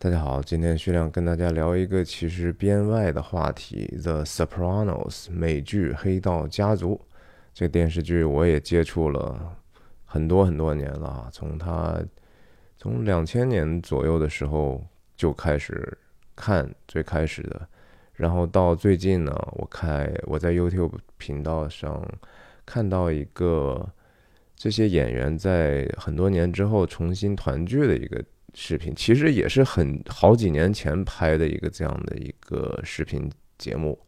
[0.00, 6.94] 大家好，今天徐亮跟大家聊一个其实编外的话题，《The Sopranos》美剧《黑道家族》
[7.52, 9.56] 这个电视剧，我也接触了
[10.04, 11.28] 很多很多年了。
[11.32, 12.00] 从它
[12.76, 15.98] 从两千年左右的时候就开始
[16.36, 17.68] 看，最开始的，
[18.14, 22.00] 然后到最近呢，我看我在 YouTube 频道上
[22.64, 23.84] 看到一个
[24.54, 28.24] 这些演员在很多年之后重新团聚的一个。
[28.54, 33.98] 视频其实也是很好几年前拍的一个这样的一个视频节目，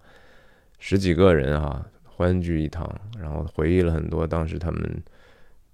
[0.79, 2.89] 十几个人啊欢聚一堂，
[3.19, 5.03] 然后回忆了很多当时他们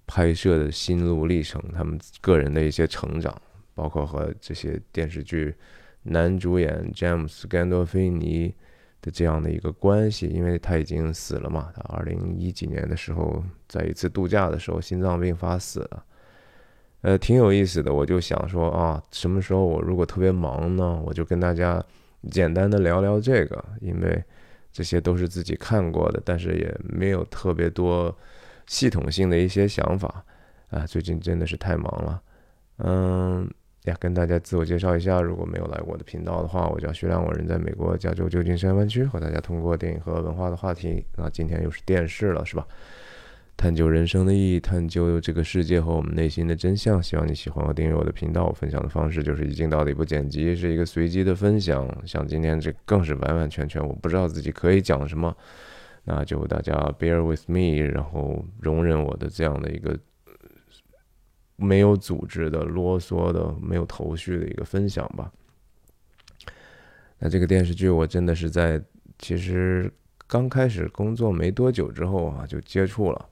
[0.05, 3.33] 拍摄的心路历程，他们个人的一些成长，
[3.73, 5.55] 包括和这些电视剧
[6.03, 8.53] 男主演詹姆斯·甘多菲尼
[9.01, 16.05] 的这样的一个关系，因为他已经死了嘛，他二零一几年的时候在一次度假的时候心脏病发死了。
[17.07, 21.81] 呃，挺有意思的，我就想说啊，什么时候我如果特别忙呢，我就跟大家
[22.29, 24.21] 简单的聊聊这个，因为
[24.73, 28.13] 这些都是自己看过的，但是也没有特别多
[28.65, 30.21] 系统性的一些想法
[30.69, 30.85] 啊。
[30.85, 32.21] 最近真的是太忙了，
[32.79, 33.49] 嗯
[33.85, 42.67] 呀，跟大家自我介绍一下，如果没有来过我的频道的话，我叫徐亮，我人在美国加州旧金山湾区，和大家通过电影和文化的话题，那今天又是电视了，是吧？
[43.57, 47.01] 探究人生的意义，探究这个世界和我们内心的真相。
[47.01, 48.45] 希望你喜欢和订阅我的频道。
[48.45, 51.91] 我分享的方式就是一镜到底不剪辑，是一个随机的分享。
[52.05, 55.35] 像今天这更是完完全全，我不知道自己可以讲什么，
[56.03, 59.97] 那就大家 bear with me，然后容忍我的这样的一个
[61.55, 65.31] 没有组织的、啰嗦的、没有头绪的一个分享吧。
[67.17, 68.79] 那这个电视剧我真的是在
[69.17, 69.91] 其实
[70.27, 73.29] 刚开始工作没多久之后啊，就接触了。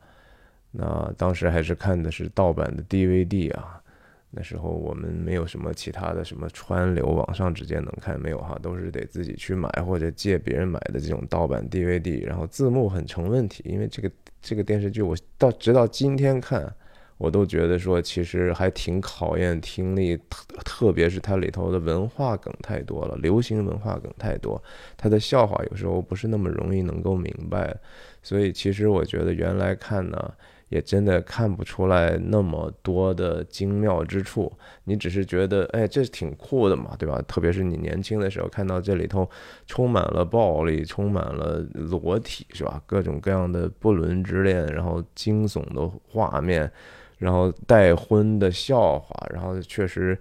[0.77, 3.81] 那当时还是看的是盗版的 DVD 啊，
[4.29, 14.11] 那时候我们没有什么其他的什么川流，网上直接能看没有哈，都是得自己去买或者借别人买的这种盗版 DVD，然后字幕很成问题，因为这个
[14.41, 16.69] 这个电视剧我到直到今天看，
[17.17, 24.61] 我都觉得说其实还挺考验听力，特特别是它里头的文化梗太多了，流行文化梗太多，
[24.97, 27.73] 它的笑话有时候不是那么容易能够明白，
[28.21, 30.33] 所以其实我觉得原来看呢。
[30.69, 34.51] 也真的看不出来那么多的精妙之处，
[34.83, 37.21] 你只是觉得，哎，这挺酷的嘛，对吧？
[37.27, 39.29] 特别是你年轻的时候看到这里头
[39.67, 42.81] 充满了暴力，充满了裸体，是吧？
[42.85, 46.71] 各种各样的不伦之恋，然后惊悚的画面，
[47.17, 50.17] 然后带婚的笑话，然后确实。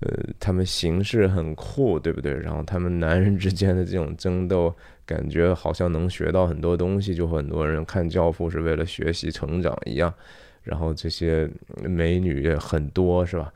[0.00, 2.34] 呃，他们形式很酷，对不对？
[2.34, 4.74] 然后他们男人之间的这种争斗，
[5.06, 10.12] 感觉好像能学到很多东西，就很多人看《教父》是为了学习成长一样。
[10.62, 11.50] 然后这些
[11.82, 13.52] 美女也很多，是吧？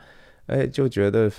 [0.47, 1.31] 哎，就觉得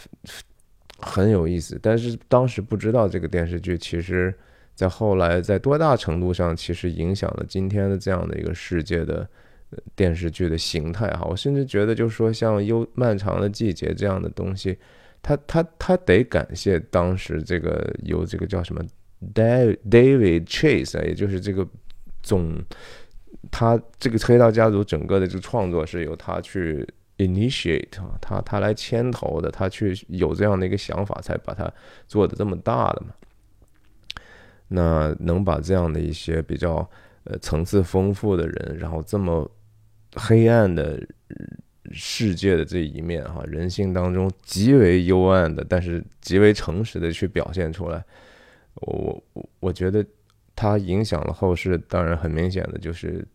[0.99, 1.79] 很有意思。
[1.81, 4.33] 但是当时不知道这个电视剧，其实
[4.75, 9.27] 在后来在多大程度上，其实影响了今天的这样的一个世界的。
[9.95, 14.75] 电视剧的形态哈，我甚至觉得，就是说，像《悠漫长的季节》这样的东西，
[15.21, 18.83] 他他他得感谢当时这个由这个叫什么
[19.33, 21.67] David Chase，也就是这个
[22.21, 22.61] 总，
[23.51, 26.87] 他这个黑道家族整个的这个创作是由他去
[27.17, 31.71] initiate 啊，他他来牵头的，他去有这样的一个想法，才把它
[32.07, 33.13] 做的这么大的嘛。
[34.67, 36.89] 那能把这样的一些比较
[37.23, 39.49] 呃层次丰富的人，然后这么。
[40.15, 40.99] 黑暗的
[41.91, 48.03] 世界的这一面，哈，人性当中极为幽暗的，但是极为诚实的去表现出来。
[48.75, 50.05] 我我我觉得
[50.55, 53.25] 它影响了后世，当然很明显的就是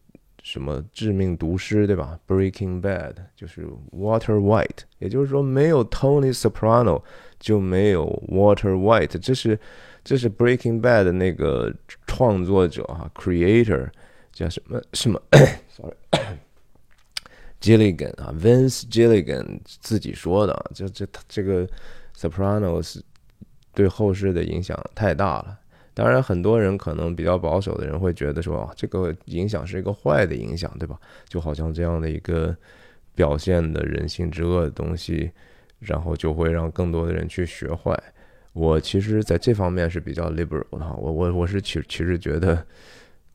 [0.43, 7.03] 什么致命毒师，对吧？Breaking Bad 就是 Water White，也就是说没有 Tony Soprano
[7.39, 9.59] 就没有 Water White，这是
[10.03, 11.75] 这是 Breaking Bad 的那个
[12.07, 13.89] 创作者哈，Creator
[14.33, 15.21] 叫什么什么
[15.69, 15.95] ？Sorry。
[17.61, 21.67] Gilligan 啊，Vince Gilligan 自己说的，就这他这个
[22.15, 23.01] Sopranos
[23.75, 25.59] 对后世的影响太大了。
[25.93, 30.99] 当然，很多人可能比较保守的人会觉得说，啊，这个影响是一个坏的影响，对吧？
[31.29, 32.57] 就好像这样的一个
[33.15, 35.31] 表现的人性之恶的东西，
[35.79, 37.97] 然后就会让更多的人去学坏。
[38.53, 42.65] 我其实在这方面是比较 liberal 的哈，我我我是其其实觉得。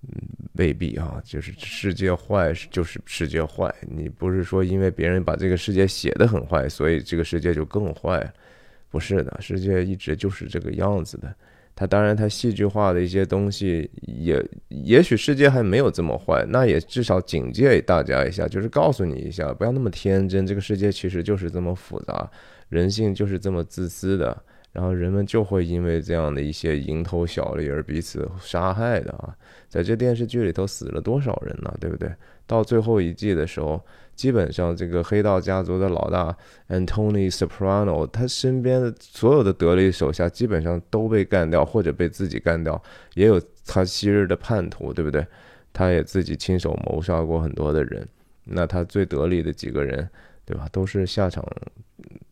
[0.01, 0.13] 嗯，
[0.53, 8.25] 未必啊，就是世界坏就是世界坏，你不是说因为别人把这个世界写的很坏，所以这个世界就更坏，
[8.89, 11.33] 不是的，世界一直就是这个样子的。
[11.75, 22.29] 他当然他戏剧化的一些东西，也也许世界还没有这么坏，那也至少警戒大家一下，就是告诉你一下，不要那么天真，这个世界其实就是这么复杂。
[22.67, 24.37] 人性就是这么自私的，
[24.73, 29.33] 然后人们就会因为这样的一些蝇头小利而彼此杀害的啊！
[29.69, 31.73] 在这电视剧里头死了多少人呢？
[31.79, 32.11] 对不对？
[32.45, 33.81] 到最后一季的时候，
[34.19, 36.35] 基本上这个黑道家族的老大
[36.67, 42.83] Antony Soprano，他身边的所有的得力手下基本上都被干掉，或者被自己干掉，
[43.13, 45.25] 也有他昔日的叛徒，对不对？
[45.71, 48.05] 他也自己亲手谋杀过很多的人。
[48.43, 50.05] 那他最得力的几个人，
[50.43, 50.67] 对吧？
[50.69, 51.41] 都是下场，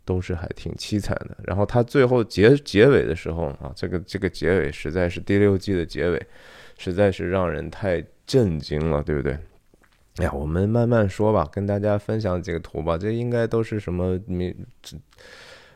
[0.03, 1.37] 都是还挺凄惨的。
[1.45, 6.21] 然后他最后结结尾的时候啊，这个这个结尾实在是第六季的结尾，
[6.77, 9.37] 实在是让人太震惊了，对不对？
[10.17, 12.97] 哎呀，我们慢慢说吧，跟大家分享几个图吧。
[12.97, 14.17] 这应该都是什么《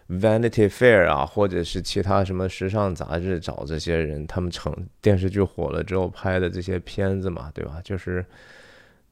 [0.09, 7.79] Vanity Fair》啊，或者是其他什么时尚杂志找这些人，他们成电视剧火了之后拍的这些片子嘛，对吧？
[7.83, 8.25] 就是，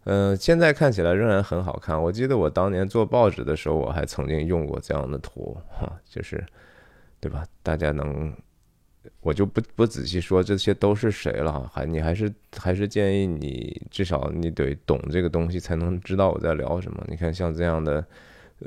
[0.06, 2.02] 嗯，现在看起来仍然很好看。
[2.02, 6.44] 我记得我当年做报纸的时候，我还曾经用过这样的图，哈，就是，
[7.20, 7.46] 对吧？
[7.62, 8.34] 大家能。
[9.22, 17.04] 我就不不仔细说这些都是谁了，还你还是还是建议你至少你得懂这个东西才能知道我在聊什么。
[17.08, 18.06] 你看像这样的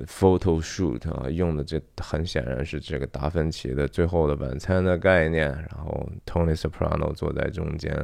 [0.07, 7.95] photo shoot 啊，用的这很显然是这个达芬奇的《最后的晚餐》的概念，然后 Tony Soprano 坐在中间，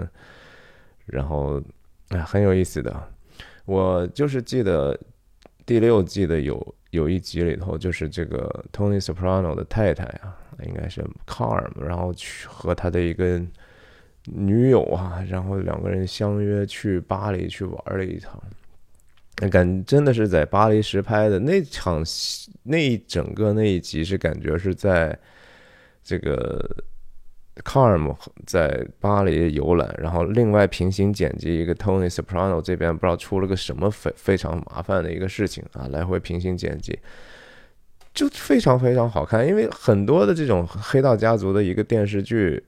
[1.06, 1.62] 然后
[2.08, 3.08] 哎很有意思的。
[3.64, 4.98] 我就是记得
[5.64, 10.36] 第六季的有有一集里头，就是这个 Tony Soprano 的太太啊。
[10.66, 13.40] 应该是 Carm，然后去和他的一个
[14.24, 18.42] 女友啊，然后两个人相约去巴黎去玩了一场。
[19.40, 25.16] 那感真的是在巴黎实拍的那场戏，那一整个那一集是感觉是在
[26.02, 26.68] 这个
[27.64, 36.98] Carm 在巴黎游览，然后另外平行剪辑一个 Tony Soprano 这边不知道出了个什么非非常麻烦的一个事情啊，来回平行剪辑。
[38.18, 42.60] 就非常非常好看，因为很多的这种黑道家族的一个电视剧，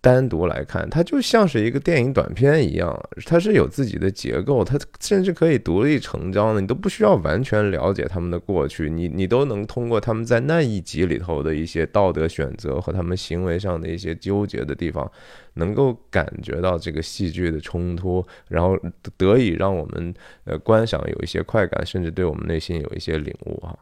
[0.00, 2.96] 单独来看，它就像是一个电影短片一样，
[3.26, 15.10] 它是有自己的结构，它甚至可以独立成章的，你都不需要完全了解他们的过去，你你都能通过他们在那一集里头的一些道德选择和他们行为上的一些纠结的地方，
[15.54, 18.78] 能够感觉到这个戏剧的冲突，然后
[19.16, 20.14] 得以让我们
[20.44, 23.76] 呃观赏有一些快感，甚至对我们内心有一些领悟哈。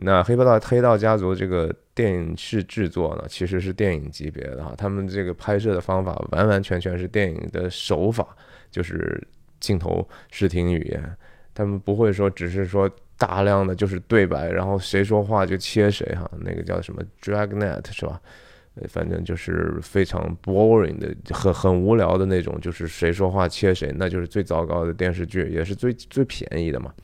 [0.00, 4.74] 那《黑道黑道家族》这个电影是制作呢，其实是电影级别的哈。
[4.76, 8.26] 他们这个拍摄的方法完完全全是电影的手法，
[8.70, 9.20] 就是
[9.60, 11.16] 镜头、视听语言。
[11.52, 16.30] 他们不会说只是说大量的就是对白，然后谁说话就切谁哈。
[16.40, 18.20] 那个叫什么 Dragnet 是吧？
[18.88, 26.94] 反正就是非常 boring 的，很很无聊的那种，就是谁说话切谁，那就是最糟糕的电视剧，也是最最便宜的嘛。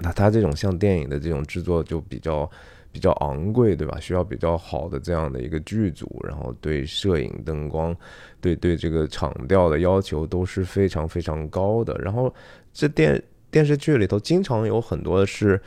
[0.00, 2.50] 那它这种像电影的这种制作就比较
[2.90, 3.98] 比较昂贵，对吧？
[4.00, 7.96] 需要比较好的这样的一个剧组，然后对摄影、灯光、
[8.40, 11.94] 对对这个场调的要求都是非常非常高的。
[11.98, 12.34] 然后
[12.72, 15.60] 这电电视剧里头经常有很多是。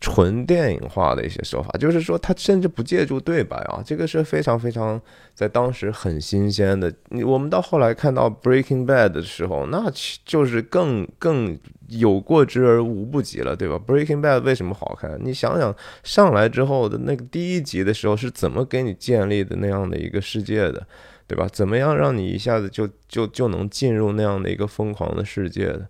[0.00, 5.00] 纯电影化的一些手法，就是说他甚至不借助对白啊，这个是非常非常
[5.34, 6.92] 在当时很新鲜的。
[7.08, 9.90] 你我们到后来看到《Breaking Bad》的时候，那
[10.24, 11.58] 就是更更
[11.88, 13.78] 有过之而无不及了，对吧？
[13.84, 15.18] 《Breaking Bad》为什么好看？
[15.22, 20.86] 你想想上来之后的那个第一集的时候是怎么给你建立的那样的一个世界的，
[21.26, 21.48] 对吧？
[21.50, 25.88] 怎么样让你一下子就就就能进入那样的一个疯狂的世界的？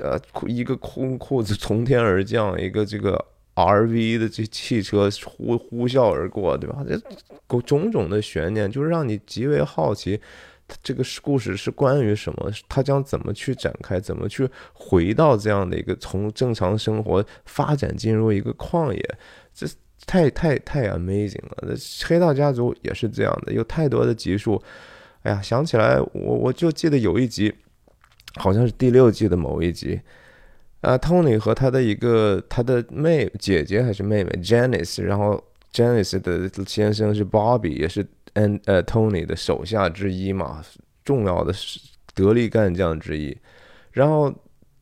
[0.00, 3.24] 呃，一个空裤子从天而降，一个这个
[3.54, 6.84] R V 的这汽车呼呼啸而过，对吧？
[6.86, 10.20] 这种种的悬念，就是让你极为好奇，
[10.82, 12.50] 这个故事是关于什么？
[12.68, 13.98] 它将怎么去展开？
[13.98, 19.18] 怎么去回到这样的一个从正常生活发展进入一个旷野？
[19.52, 19.66] 这
[20.06, 21.56] 太太太 amazing 了！
[21.62, 21.74] 那
[22.06, 24.62] 黑道家族也是这样的，有太多的集数。
[25.22, 27.52] 哎呀，想起来我我就记得有一集。
[28.38, 30.00] 好像是第六季的某一集，
[30.80, 35.42] 啊，Tony 和他的一个他的妹姐姐还是妹妹 Janice，然后
[35.72, 40.64] Janice 的先生是 Bobby，也是 N 呃 Tony 的手下之一嘛，
[41.04, 41.52] 重要的
[42.14, 43.36] 得力干将之一。
[43.92, 44.32] 然后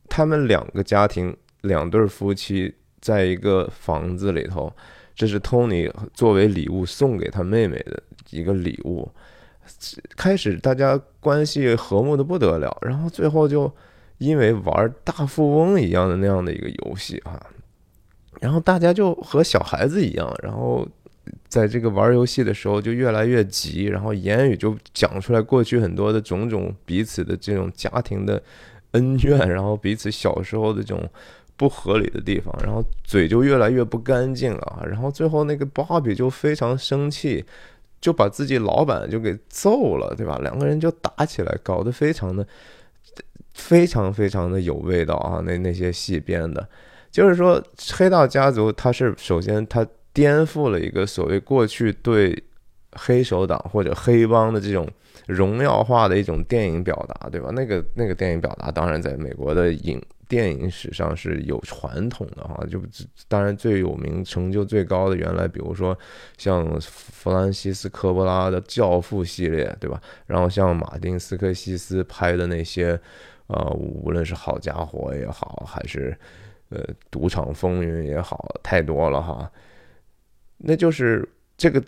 [0.07, 4.71] 他们两个家庭两对夫妻在一个房子里头，
[5.15, 9.09] 这是 Tony 作为礼物送给他妹妹的一个礼物。
[10.15, 13.71] 开始大家关系和睦的不得了，然后最后就
[14.17, 17.39] 因为玩大富翁一样的那样的一个游戏啊，
[18.39, 20.87] 然后大家就和小孩子一样，然后
[21.49, 28.41] 在这个玩游戏的时候就越来越急，然后言语就讲出来过去很多的种种彼此的这种家庭的
[28.91, 31.09] 恩怨，然后彼此小时候的这种
[31.55, 37.43] 不合理的地方，然后嘴就越来越不干净了啊，然后最后那个芭比就非常生气，
[37.99, 40.39] 就把自己老板就给揍了，对吧？
[40.41, 42.45] 两个人就打起来，搞得非常的
[43.53, 45.41] 非常非常的有味道啊！
[45.45, 46.67] 那那些戏编的，
[47.11, 47.61] 就是说
[47.93, 52.43] 黑道家族，他是首先他颠覆了一个所谓过去对
[52.93, 54.87] 黑手党或者黑帮的这种。
[55.25, 57.49] 荣耀化的一种电影表达，对吧？
[57.51, 62.63] 那个那个电影表达，当然在美国的影电影史上是有传统的哈。
[62.69, 62.81] 就
[63.27, 65.97] 当然最有名、成就最高的，原来比如说
[66.37, 70.01] 像弗兰西斯科波拉的《教父》系列，对吧？
[70.25, 72.99] 然后像马丁斯科西斯拍的那些，
[73.47, 76.17] 呃，无论是《好家伙》也好，还是
[76.69, 79.51] 呃《赌场风云》也好，太多了哈。
[80.57, 81.83] 那就是这个。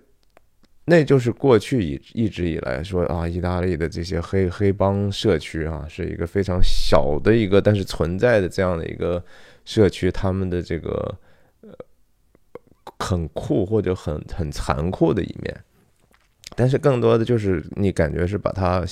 [0.89, 9.24] 那就是过去一一直以来说啊，意大利的这些黑黑帮社区啊，是一个非常小的一个，但是存在的这样的一个
[9.65, 11.15] 社区，他们的这个
[11.62, 11.69] 呃
[12.98, 15.55] 很酷或者很很残酷的一面，
[16.55, 18.84] 但是更多的就是你感觉是把它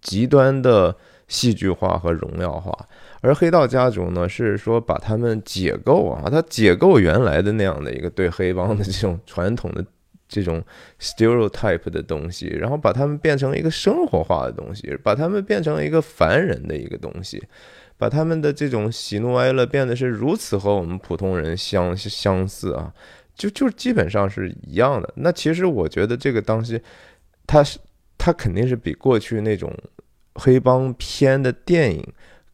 [0.00, 2.86] 极端的戏剧化和荣耀化，
[3.22, 9.84] 而黑道家族呢是说把他们解构啊，他解构原来的那样的一个对黑帮的这种传统的。
[10.30, 10.62] 这种
[11.00, 17.42] stereotype 的东西，然后把他们变成一个生活化的东西，把他们变成一个凡人的一个东西，
[17.98, 22.94] 把他们的这种喜怒哀乐变得是如此和我们普通人相相似啊，
[23.34, 25.12] 就就基本上是一样的。
[25.16, 26.80] 那其实我觉得这个东西，
[27.46, 27.80] 它是
[28.16, 29.76] 它肯定是比过去那种
[30.36, 32.06] 黑帮片的电影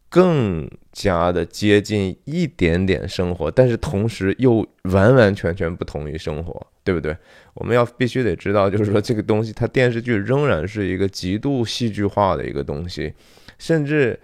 [0.08, 6.66] 更加的接近一点点生活，但是同时又完完全全不同于生活。
[6.86, 7.16] 对不对？
[7.54, 13.12] 我们要必须得知道，就是说这个东西，它电视剧仍然是一个极度戏剧化的一个东西，
[13.58, 14.16] 甚至，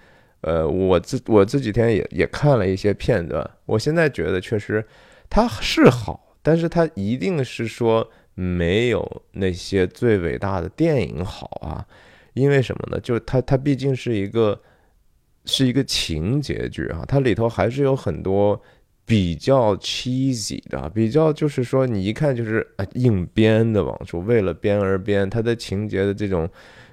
[0.43, 4.85] 呃，我自我这几天也也看了一些片段，我现在觉得确实
[5.29, 11.85] 它是好，但是它一定是说没有那些最伟大的电影好啊，
[12.35, 13.01] 因为什么呢？
[13.01, 14.61] 就是它它毕竟是一个
[15.47, 18.63] 是一个情节剧啊，它里头还是有很多。
[19.05, 26.49] 比较 cheesy 的，比较就是说，你一看就是硬编的往出，为了编而编，它的情节的这种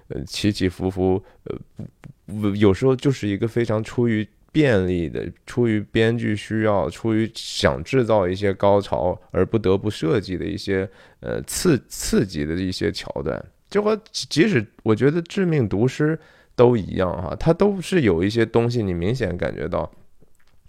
[0.08, 10.90] 呃起起伏伏，呃，有时候就是一个非常出于便利的，出于编剧需要，出于想制造一些高潮而不得不设计的一些
[11.20, 13.42] 呃刺刺激的一些桥段。
[13.70, 16.18] 就和即使我觉得《致命毒师》
[16.56, 19.90] 都一样哈，它都是有一些东西你明显感觉到。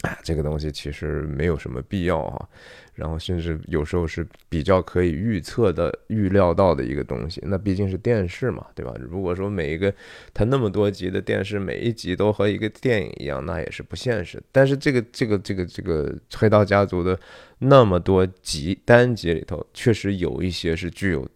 [0.02, 2.48] 哎，这个东西其实没有什么必要啊，
[2.94, 7.38] 然后甚至有时候是比较可以预测的、预料到的一个东西。
[7.44, 8.94] 那毕竟是电视嘛，对吧？
[8.98, 9.94] 如果说每一个
[10.32, 14.42] 它那么多集的电视，每一集都和一个电影一样，那也是不现实。
[14.50, 17.20] 但是这个、这个、这个、这个《黑道家族》的
[17.58, 21.28] 那么多集单集里头，确实有一些是具有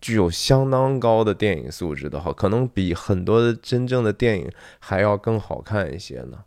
[0.00, 6.38] 具有相当高的电影素质的哈，可能比很多的真正的电影还要更好看一些呢。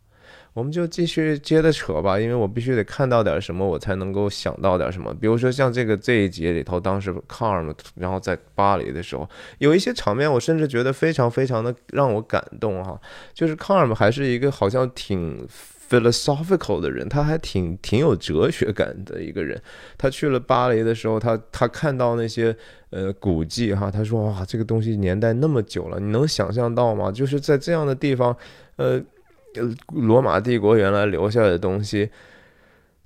[0.56, 5.14] 我们就继续接着扯吧，因为我必须得看到点什么，我才能够想到点什么。
[5.20, 12.98] 比如说像这个这一集里头，当时 Carm 然后在巴黎的时候，有一些场面，我甚至觉得非常非常的让我感动哈。
[13.34, 15.46] 就是 Carm 还是一个好像挺
[15.90, 19.60] philosophical 的人，他还挺挺有哲学感的一个人。
[19.98, 22.56] 他去了巴黎的时候，他他看到那些
[22.88, 27.12] 呃古迹哈，他说哇，这个东西年代那么久了，你能想象到吗？
[27.12, 28.34] 就是在这样的地方，
[28.76, 28.98] 呃。
[29.92, 32.08] 罗马帝国原来留下的东西，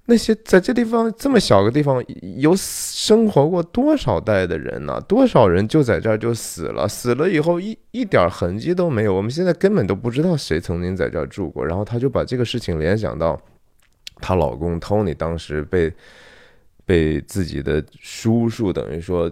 [0.07, 2.05] 那些在这地方这么小个地方，
[2.37, 5.01] 有生活过多少代的人呢？
[5.09, 9.15] 多少人就在这儿就死了，死了以后一一点痕迹都没有。
[9.15, 11.65] 我们现在根本都不知道谁曾经在这儿住过。
[11.65, 13.41] 然后他就把这个事情联想到
[14.17, 15.93] 她老公 Tony 当时被
[16.85, 19.31] 被自己的叔叔等于说。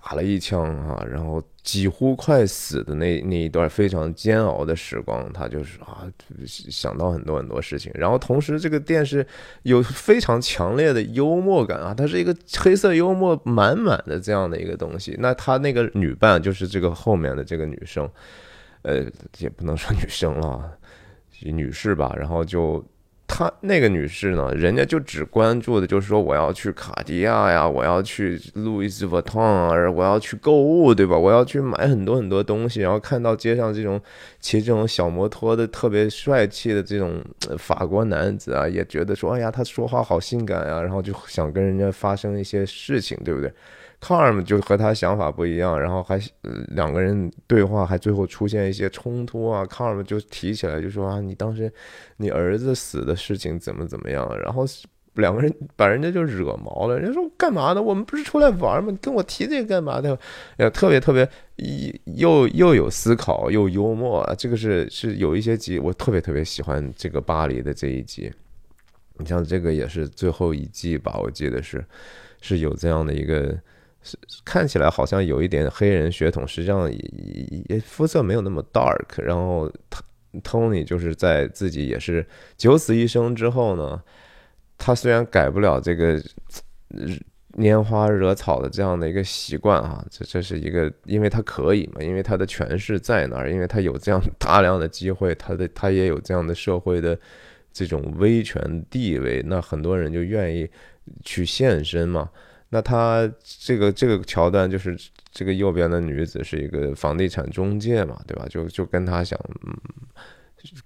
[0.00, 6.06] 打了一枪啊，然后几乎快死的那那一段非常煎熬的时光，他就是啊
[6.46, 7.92] 想到很多很多事情。
[7.94, 9.26] 然后同时这个电视
[9.62, 15.16] 有非常强烈的幽默感啊，它是一个黑色幽默满满的这样的一个东西。
[15.18, 18.08] 那他那个女伴就是这个后面的这个女生，
[18.82, 19.04] 呃，
[19.38, 20.72] 也不能说女生了，
[21.42, 22.14] 女士吧。
[22.16, 22.84] 然后就。
[23.34, 31.16] 她那个女士呢，人家就只关注的就是说我要去卡地亚呀，我要去路易斯· t o n 啊，我要去购物，对吧？
[31.16, 33.98] 我要去买很多很多东西，然后看到街上这种
[34.38, 37.24] 骑这种小摩托的特别帅气的这种
[37.56, 43.50] 法国男子啊，也觉得说，哎呀，他说话好性感呀，然后就想跟人家发生一些事情，对不对？
[44.02, 46.20] Carm 就和他想法不一样，然后还
[46.74, 49.64] 两个人对话，还最后出现一些冲突啊。
[49.66, 51.72] Carm 就提起来就说啊，你当时
[52.16, 54.64] 你儿子死的事情怎么怎么样，然后
[55.14, 57.80] 两个人把人家就惹毛了，人家说干嘛呢？
[57.80, 58.90] 我们不是出来玩吗？
[58.90, 60.18] 你跟我提这个干嘛的？
[60.56, 61.28] 呀，特别特别
[62.16, 68.32] 又又有思考又幽默，这个是是有一些集我特别特别喜欢这个巴黎的这一集。
[69.18, 71.84] 你像这个也是最后一季吧，我记得是
[72.40, 73.56] 是有这样的一个。
[74.02, 76.98] 是看起来好像有一点黑人血统，实际上也
[77.68, 79.22] 也肤色没有那么 dark。
[79.22, 79.70] 然后
[80.42, 84.02] ，Tony 就是在自己也是九死一生之后呢，
[84.76, 86.20] 他虽然改不了这个
[87.58, 97.18] 拈花惹草的这样的一个习惯啊，这这是一个，因为他可以嘛，因为他的权势在那儿，因为他有这样大量的机会，他的他也有这样的社会的
[97.70, 100.68] 这种威权地位，那很多人就愿意
[101.22, 102.30] 去献身嘛。
[102.74, 104.96] 那他这个这个桥段就是
[105.30, 108.46] 这个右边的女子是一个房地产中介嘛，对吧？
[108.48, 109.76] 就就跟他想，嗯，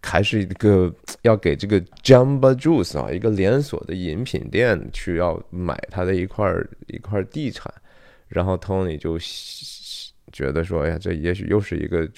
[0.03, 6.53] 还是一个要给这个 Jamba Juice 啊，一个连锁的饮品店去要买他的一块
[6.89, 7.73] 一块地产，
[8.27, 9.17] 然后 Tony 就
[10.33, 12.11] 觉得说，哎呀，这也许又是一个。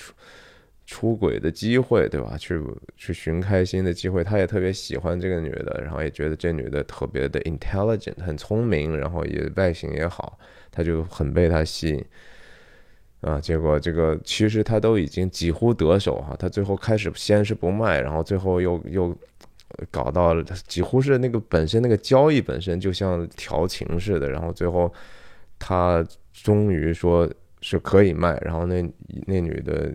[0.90, 2.34] 出轨的机会，对吧？
[2.38, 2.58] 去
[2.96, 10.38] 去寻开心的机会，他也特别喜欢这个女的，然后也觉得这女的特别的 intelligent，很聪明，然后也外形也好，
[10.70, 12.02] 他就很被她吸引
[13.20, 13.38] 啊。
[13.38, 19.14] 结果这个其实他都已经几乎得手哈，他最后开始先是不卖，然后最后又又
[19.90, 24.90] 搞到了几乎是那个本身那个交易本身就像调情似的，然后最后
[25.58, 26.02] 他
[26.32, 27.30] 终于说
[27.60, 28.82] 是可以卖，然后那
[29.26, 29.92] 那女的。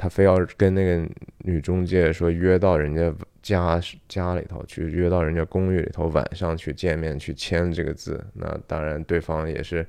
[0.00, 1.06] 他非要跟那个
[1.40, 3.78] 女中介说约到人家家
[4.08, 8.18] 家里头去，约到人家公寓里头晚上去见面去签这个字。
[8.32, 9.86] 那当然，对方也是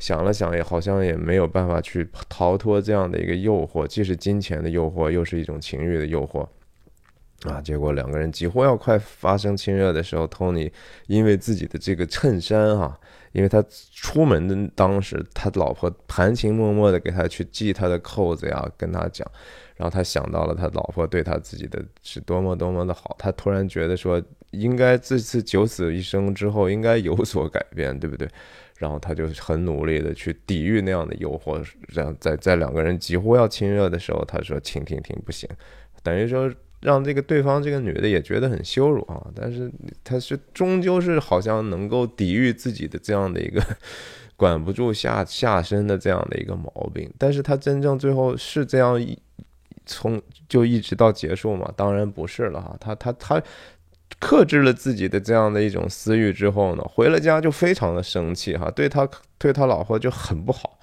[0.00, 6.44] 想了想，也好像也没有办法去逃脱这样的一个诱惑，既是金钱的诱惑，又是一种情欲的诱惑
[7.48, 7.60] 啊。
[7.60, 10.68] 结果两个人几乎要快发生亲热的时候，Tony
[11.06, 12.98] 因为自己的这个衬衫哈。
[13.34, 13.62] 因为他
[13.92, 19.28] 出门的当时，他老婆含情脉脉的给他去系他的扣子呀，跟他讲，
[19.76, 28.28] 然后他想到了他老婆对他自己的是多么多么的好，他突然觉得说，应该这次九死一生之后应该有所改变，对不对？
[28.78, 35.50] 然后他就很努力的去抵御那样的诱惑，让在在两个人几乎要亲热的时候，他说停停停，不行，
[36.02, 36.48] 等于说。
[36.84, 39.72] 让这个对方这个女的也觉得很羞辱啊，但是
[40.04, 43.64] 她是终究是好像能够抵御自己的这样的一个
[44.36, 49.18] 管不住下下身的这样的一个毛病，但是她真正最后是这样一
[49.86, 51.72] 从就一直到结束嘛？
[51.74, 53.42] 当然不是了哈，她她她
[54.20, 60.73] 克制了自己的这样的一种私欲之后呢，回了家就非常的生气哈，对他对他老婆就很不好。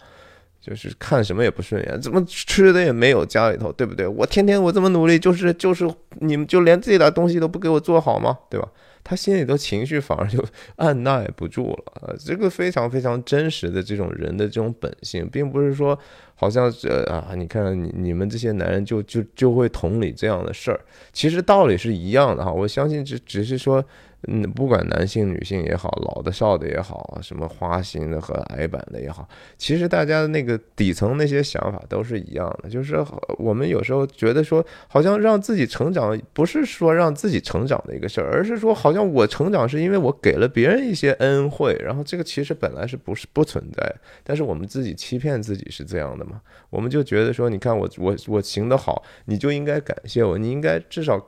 [0.62, 4.08] 就是看什么也不顺眼，怎么吃的也没有家里头，对不对？
[4.08, 8.38] 我天天我这么努力，就是就是你们就连这点东西都不给我做好吗？
[8.48, 8.70] 对吧？
[9.04, 10.38] 他心里头情绪反而就
[10.76, 15.98] 按捺不住了，这个非常非常真实的这种人的这种本性，并不是说
[16.36, 20.80] 好像是啊，你看你你们这些男人就就就会同理这样的事儿，
[21.12, 22.52] 其实道理是一样的哈。
[22.52, 23.84] 我相信只只是说。
[24.28, 32.70] 嗯，不管男性、女性也好，老的、少的也好，什么花心的和矮板的也好，其实大家的那个底层那些想法都是一样的。
[32.70, 33.04] 就是
[33.40, 46.40] 我们有时候觉得说，好像让自己成长，不是说让自己成长的一个事儿，而是说，好像我成长是因为我给了别人一些恩惠，然后这个其实本来是不是不存在，但是我们自己欺骗自己是这样的嘛？
[46.70, 51.20] 我们就觉得说，你看我我我行得好，你就应该感谢我，你应该至少。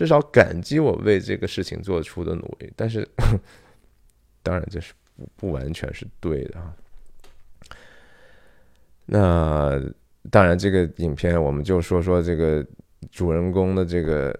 [0.00, 3.06] 至少感激我为这个事情做出的努力，但是
[4.42, 6.74] 当然这是不不完全是对的啊。
[9.04, 9.78] 那
[10.30, 12.66] 当然，这个影片我们就说说这个
[13.12, 14.34] 主人公的这个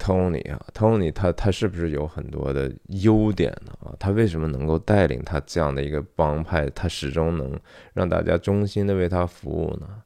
[0.00, 3.72] Tony 啊，Tony 他他是不是有很多的优点呢？
[3.84, 7.56] 啊，他为什么能够带领他这样的一个帮派，他始终能
[7.92, 10.02] 让大家衷心的为他服务呢？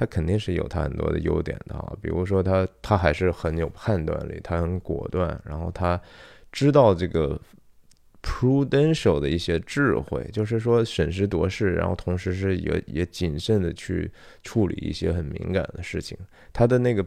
[0.00, 6.00] 他肯定是有他很多的优点的啊，比如说他他还是很有判断力，他很果断，然后他
[6.50, 7.38] 知道这个
[8.22, 14.10] prudential 的一些智慧，就是说审时度势，然后同时是也也谨慎的去
[14.42, 16.16] 处理一些很敏感的事情。
[16.50, 17.04] 他的那个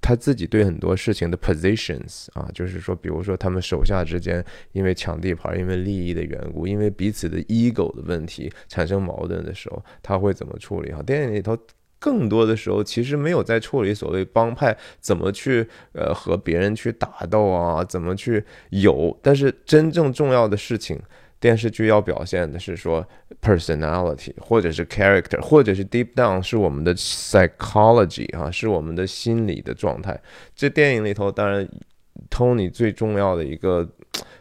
[0.00, 10.90] 他自己对很多事情的 positions 啊，就是说，比如说他们手下之间因为抢地盘，因为利益的缘故，因为彼此的 ego 的问题产生矛盾的时候，他会怎么处理？
[10.90, 11.56] 哈，电影里头。
[11.98, 19.18] 更多的时候，其实没有在处理所谓帮派怎么去呃和别人去打斗啊，怎么去有。
[19.22, 20.98] 但是真正重要的事情，
[21.40, 23.06] 电视剧要表现的是说
[23.42, 30.20] personality，或者是 character，或者是 deep down 是我们的 psychology 啊，是我们的心理的状态。
[30.54, 31.68] 这电影里头，当然
[32.30, 33.88] Tony 最重要的一个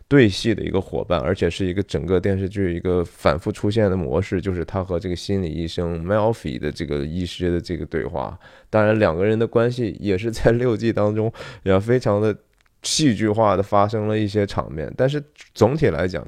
[0.08, 8.40] 对戏的一个伙伴，而且是一个整个电视剧一个反复出现的模式，就是他和这个心理医生 Melphi 的这个医师的这个对话。
[8.70, 11.32] 当然，两个人的关系也是在六季当中
[11.64, 12.36] 也非常的
[12.84, 15.22] 戏剧化的发生了一些场面，但是
[15.54, 16.26] 总体来讲。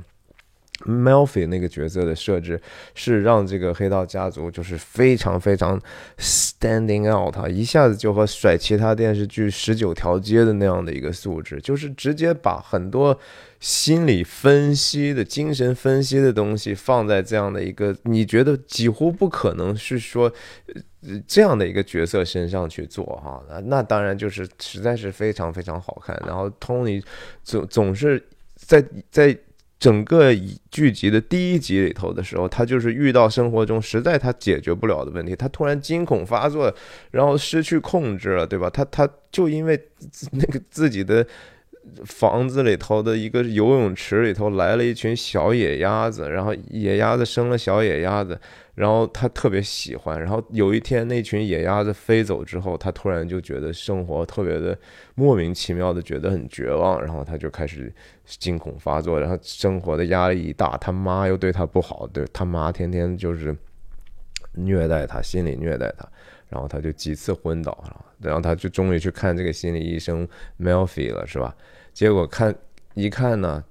[0.86, 2.62] Melfi 那个角色的设置
[2.96, 5.78] 是让这个黑道家族就是非常非常
[6.18, 13.20] standing out，一下子就和甩其他电视剧十九条街的那样的一个素质，就是直接把很多
[13.60, 20.32] 心理分析的精神分析的东西放在这样的一个你觉得几乎不可能是说
[21.28, 26.18] 这样的一个角色身上去做哈，那当然就是实在是非常非常好看。
[26.26, 27.04] 然后 Tony
[27.44, 28.24] 总总是
[28.56, 29.38] 在在。
[29.80, 30.36] 整个
[30.70, 36.74] 剧集的第一集里头的时候，他就是遇到生活中实在他解决不了的问题，他突然惊恐发作，
[37.12, 38.70] 然后失去控制了，对吧？
[38.70, 39.82] 他他就因为
[40.34, 41.26] 那个自己的
[42.04, 48.38] 房子里头的一个游泳池里头来了一群小野鸭子，然后野鸭子生了小野鸭子。
[48.80, 54.80] 然后他特别喜欢，然后有一天那群野鸭子飞走之后，他突然就觉得生活特别的
[55.16, 63.54] 莫名其妙的觉得很绝望，然后他就开始惊恐发作，然后生活的压力一大，他妈又对他不好，对他妈天天就是
[64.54, 66.08] 虐待他，心理虐待他，
[66.48, 70.26] 然后他就几次昏倒了，然后他就终于去看这个心理医生
[70.58, 71.54] Melfi 了，是吧？
[71.92, 72.56] 结果看
[72.94, 73.62] 一看呢。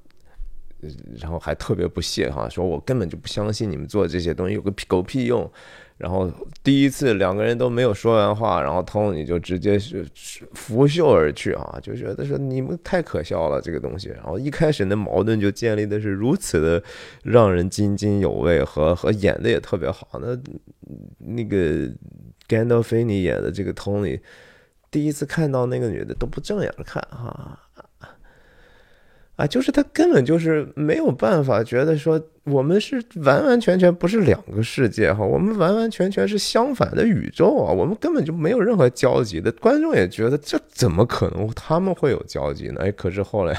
[1.21, 5.51] 然后还特别不屑哈，说我根本就不相信你们做这些东西有个屁狗屁用。
[5.97, 6.31] 然后
[6.63, 10.07] 第一次两个人都没有说完话，然后 Tony 就直接是
[10.55, 14.09] 拂袖而去啊，就觉得说你们太可笑了这个东西。
[14.11, 16.81] 然后一开始那矛盾就建立的是如此的
[17.25, 20.09] 让人津津有味，和和演的也特别好。
[20.23, 20.39] 那
[21.19, 21.93] 那个
[22.47, 24.21] 甘道菲尼演的这个 Tony，
[24.93, 27.59] 第一次看到那个女的都不正眼看哈。
[29.39, 39.53] 啊就是他根本就是没有办法觉得说我们是完完全全不是两个世界哈，我们完完全全是相反的宇宙啊，我们根本就没有任何交集的。
[39.53, 42.81] 观众也觉得这怎么可能他们会有交集呢？
[42.81, 43.57] 哎，可是后来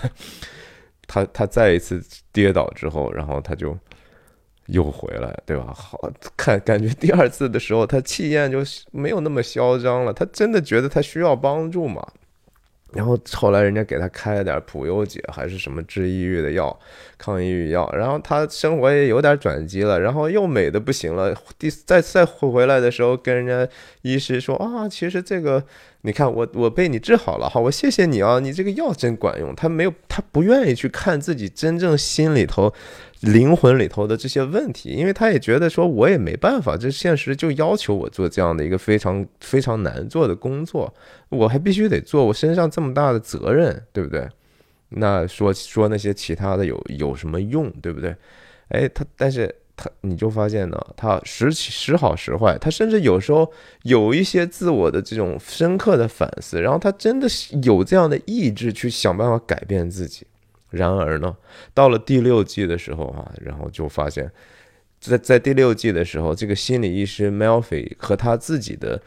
[1.08, 3.78] 他他再一次跌倒之后，然后他就
[4.66, 5.74] 又回来，对吧？
[5.74, 8.60] 好看，感觉第二次的时候他气焰就
[8.92, 12.06] 没有那么嚣张了，他真的觉得他需要帮助嘛。
[12.94, 16.78] 然后后来人家给他开了点普优解还是什么治抑郁的药，
[17.18, 21.36] 抗抑郁药，然后他生活也有点转机了，然后又美的不行了。
[21.58, 23.72] 第再再回来的时候，跟人家
[24.02, 25.64] 医师说啊，其实这个
[26.02, 29.54] 你看我我被你治好了哈，我谢谢你啊，你这个药真管用。
[29.56, 32.74] 他没有他不愿意去看自己真正心里头。
[33.22, 40.94] 灵魂里头的这些问题，因为他也觉得说，我也没办法，这现实就要求我做这样的一个非常非常难做的工作，
[41.28, 44.28] 我还必须得做，我身上这么大的责任，对不对？
[44.90, 48.16] 那说说那些其他的有有什么用，对不对？
[48.70, 53.52] 哎，他但是他你就发现呢，他时时好时坏，他甚至有时候
[53.84, 57.28] 有一些自我的这种深刻的反思，然后他真的
[57.64, 60.26] 有这样的意志去想办法改变自己。
[60.70, 61.36] 然而呢，
[61.74, 64.32] 到了第六季的时候啊，然后就发现，
[65.00, 69.02] 在在第六季的时候，这个心理医师 Melfi 和他自己的。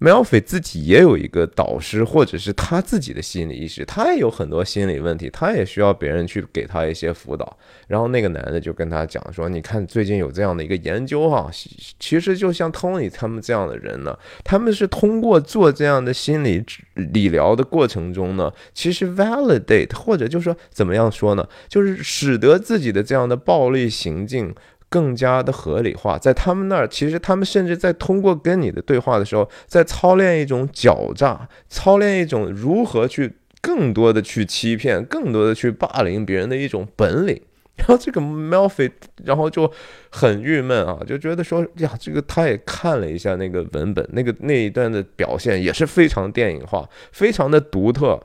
[0.00, 7.58] Melfi 自己也有一个导师，或者是他自己的心理医师，他也有很多心理问题，他也需要别人去给他一些辅导。
[7.88, 11.50] 然后那个男的就跟他讲说：“你看，最近有这样的一个研究哈，
[11.98, 24.54] 其实就像 Tony 他们这样的人呢，他们是通过做这样的心理理疗的过程中呢，其实 validate 或者就说怎么样说呢，就是使得自己的这样的暴力行径。”
[24.88, 37.40] 更加的合理化，在他们那儿，其实他们甚至在通过跟你的对话的时候，在操练一种狡诈，操练一种如何去更多的去欺骗，更多的去霸凌别人的一种本领。
[37.76, 38.90] 然后这个 Melfi，
[39.24, 39.70] 然后就
[40.10, 48.20] 很郁闷啊，就觉得说呀，这个他也看了一下那个文本，那个那一段的表现也是非常电影化，非常的独特，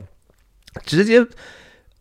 [0.86, 1.28] 直接。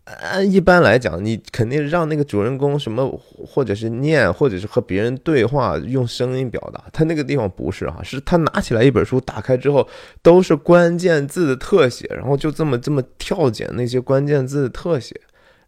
[0.05, 3.09] 按一般来讲，你肯定让那个主人公什么，
[3.47, 6.85] 或者是念，或者是和别人对话，用声音表达。
[6.93, 9.87] 他那个地方不是哈，是他拿起来一本书，打开之后
[10.21, 15.15] 都是关键字的特写，然后就这么这么跳剪那些关键字的特写，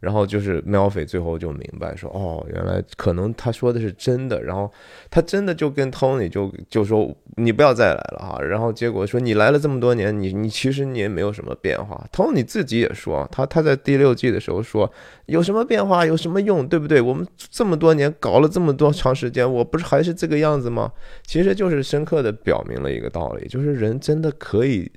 [0.04, 4.42] 然后就是喵菲最后就明白说，哦，原来可能他说的是真的。
[4.42, 4.70] 然后
[5.10, 8.38] 他真的就跟 Tony 就就说你不要再来了哈。
[8.42, 12.06] 然后结果说你来了这么多年，你你其实你也没有什么变化。
[12.12, 14.92] Tony 自己也说，他他在第六季的时候说，
[15.24, 17.00] 有什么变化，有什么用，对不对？
[17.00, 20.92] 我们这么多年搞了这么多长时间，我不是还是这个样子吗？
[21.26, 24.92] 其实就是深刻的表明了一个道理，就是人真的可以。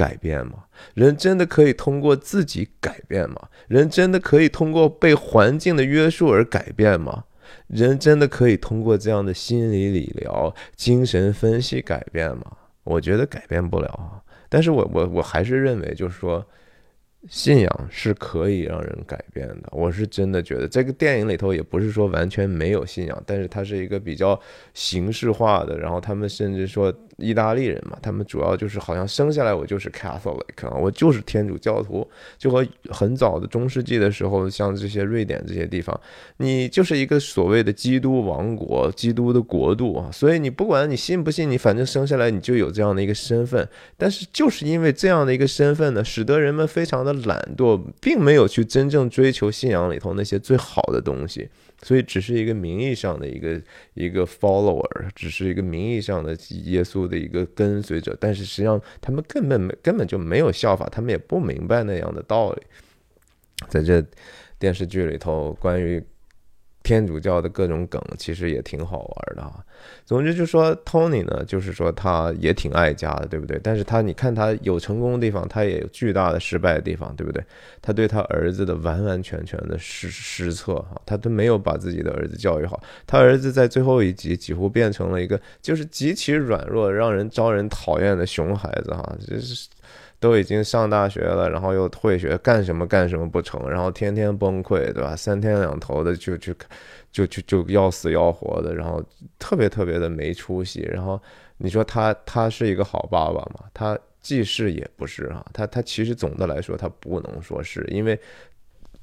[0.00, 0.64] 改变吗？
[0.94, 3.36] 人真的可以通过自己改变吗？
[3.68, 7.24] 人真的可以通过被环境的约束而改变吗？
[7.66, 12.46] 人真的可以通过这样的心理理疗、精神分析改变吗？
[12.84, 14.22] 我觉得改变不了啊。
[14.48, 16.42] 但是我我我还是认为，就是说。
[17.28, 24.40] 信仰是可以让人改变的，我是真的觉得这个电影里头也不是说完全没有信仰，但是它是一个比较
[24.72, 25.76] 形式化的。
[25.76, 32.04] 然后他们甚至说意大利人嘛，他们主要就是好像生下来我就是 Catholic 啊，我就是天主教徒，
[32.36, 36.00] 就和很早的中世纪的时候，像这些瑞典这些地方，
[36.38, 40.10] 你就是一个所谓的基督王国、基督的国度啊。
[40.10, 43.68] 所以你不管你信不信，你反正生下来你就有这样的一个身份。
[43.96, 47.10] 但是就是因为这样的一个身份呢，使得人们非常的。
[47.20, 51.46] 懒惰，并没有去真正追求信仰里头那些最好的东西，
[51.82, 53.60] 所以只是一个名义上的一个
[53.94, 56.32] 一个 follower，只是一个名义上的
[56.64, 58.16] 耶稣的一个跟随者。
[58.20, 62.62] 但是实际上，他们根本没根本就没有效法，他们也不明白那样的道理。
[63.68, 64.04] 在这
[64.58, 66.02] 电视剧里头，关于。
[66.82, 69.64] 天主教的各种梗其实也挺好玩的哈。
[70.04, 73.60] 总之就说 Tony 呢，就是说他也挺爱家的，对不对？
[73.62, 77.42] 但是他你看他有成功的地方，他也有巨大的失败的地方，对不对？
[77.80, 82.82] 他对他儿子的完完全全的失失策哈，他都没有把自己的儿子教育好。
[83.06, 89.68] 他儿子在最后一集几乎变成了一个就是极其软弱、让人招人讨厌的熊孩子哈，就是。
[90.20, 95.16] 都已经上大学了，然后又退学，干什么干什么不成，然后天天崩溃，对吧？
[95.16, 96.52] 三天两头的就就
[97.10, 99.02] 就就就要死要活的，然后
[99.38, 100.82] 特别特别的没出息。
[100.92, 101.18] 然后
[101.56, 103.64] 你说他他是一个好爸爸吗？
[103.72, 105.42] 他既是也不是啊。
[105.54, 108.20] 他他其实总的来说他不能说是因为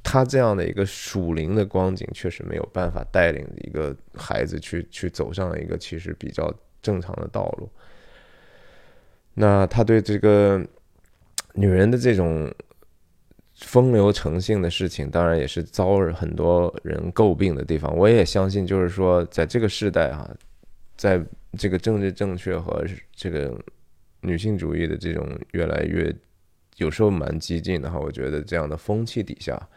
[0.04, 7.68] 他这样的一个属灵的光景，确实没有办法带领一个孩子去去走上一个其实比较正常的道路。
[9.34, 10.64] 那他对这个。
[11.58, 12.54] 女人的这种
[13.56, 17.98] 风流成性的事情，当然也是遭很多人诟病的地方。
[17.98, 20.30] 我也相信，就是说，在这个时代啊，
[20.96, 21.20] 在
[21.58, 23.60] 这个政治正确和这个
[24.22, 26.16] 女性主义的这种越来越
[26.76, 29.68] 有时候蛮激进的哈，我觉得这样的风气底下，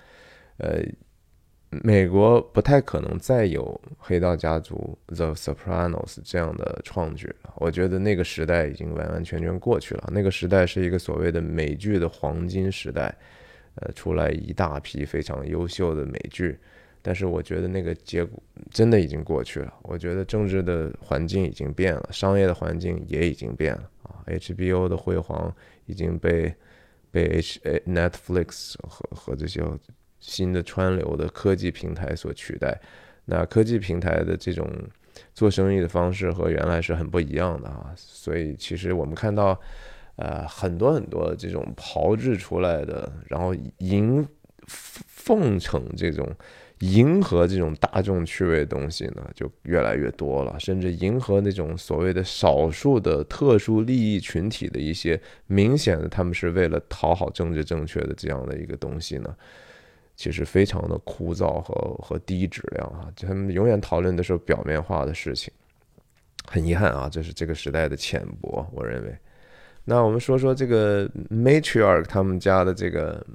[0.59, 0.83] 呃。
[1.71, 3.63] 美国不太可能再有
[3.97, 7.55] 《黑道家族》The Sopranos 这样的创举了。
[7.57, 10.09] 我觉得那个时代已经完完全全过去了。
[10.13, 13.15] 那个时代是一个所谓的美剧的黄金时代，
[13.77, 16.59] 呃，出来一大批非常优秀的美剧。
[17.03, 19.73] 但是我觉得那个结果真的已经过去了。
[19.83, 24.19] 我觉得政治的环境已经变了，商业的环境也已经变了啊。
[24.27, 25.55] HBO 的辉煌
[25.87, 26.53] 已经被
[27.13, 29.63] 被 H Netflix 和和这些。
[30.21, 32.79] 新的川流的科技平台所取代，
[33.25, 34.71] 那科技平台的这种
[35.35, 39.59] 做生意的方式和原来是很不一样的啊，所以其实我们看到，
[40.17, 44.27] 呃，很多很多这种炮制出来的，然后迎
[44.67, 46.29] 奉承这种
[46.81, 59.37] 迎合这种大众趣味的东西呢，就越来越多了，甚至迎合那种所谓的少数的特殊利益群体的一些明显的他们是为了讨好政治正确的这样的一个东西呢。
[60.21, 65.51] 其实非常的枯燥和和低质量啊，他们永远讨论的是表面化的事情，
[66.47, 69.17] 很遗憾啊，这是这个时代的浅薄，我认为。
[69.83, 73.27] 那我们说说这个 matriarch 他们家的这个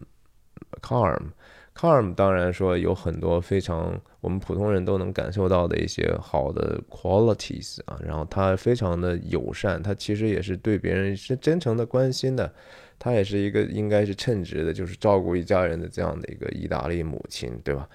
[0.80, 12.54] Carm，Carm 当然说有很多非常我们普通人都能感受到的一些好的 qualities 啊，然后他非常的友善，他其实也是对别人是真诚的关心的。
[12.98, 17.88] 她也是一个应该是称职的，就是照顾一家人的这样的一个意大利母亲，对吧？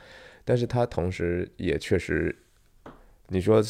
[0.44, 2.34] 但是她同时也确实，
[3.28, 3.62] 你说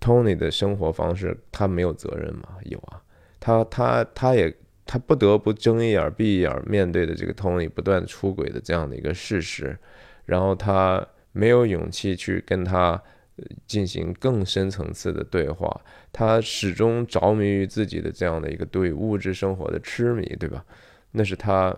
[0.00, 2.56] Tony 的生活方式，他没有责任吗？
[2.64, 3.02] 有啊，
[3.40, 9.78] 他他他也他不得不睁一眼闭一眼面对的这个 Tony 不断出轨的这样的一个事实，
[10.26, 13.02] 然后他没有勇气去跟他。
[13.66, 15.80] 进行更深层次的对话，
[16.12, 20.64] 他始终着迷于自己的这样的一个对物质生活的痴迷，对吧？
[21.12, 21.76] 那是他，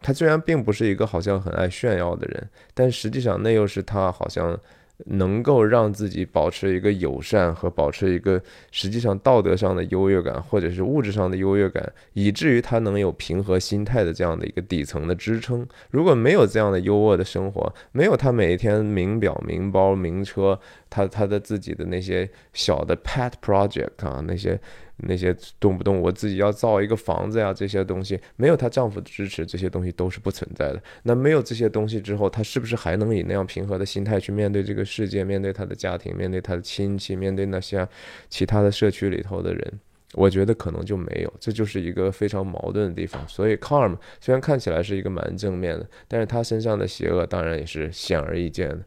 [0.00, 4.58] 他虽然并不是一个好像很爱炫耀的人，但实际上那又是他好像
[5.06, 15.66] 能够让自己保持一个友善和保持一个实际上道德上的优越感，或者是物质上的优越感，以至于他能有平和心态的这样的一个底层的支撑。
[15.90, 20.58] 如果没有这样的优渥的生活，没有他每一天名表、名包、名车，
[20.88, 24.60] 他他的自己的那些小的 pet project 啊，那些。
[25.02, 30.82] 那些动不动我自己要造一个房子呀，这些东西没有她丈夫的支持，这些东西都是不存在的。
[31.04, 37.88] 那没有这些东西之后，她是不是还能以那样平和的心态去面对这个世界，面对她的家庭，面对她的亲戚，面对那些
[38.28, 39.80] 其他的社区里头的人？
[40.14, 43.26] 我觉得可能就没有，这就是一个非常矛盾的地方。
[43.28, 48.80] 所以 Carm 虽然看起来是一个蛮正面的，但是他身上的邪恶当然也是显而易见的。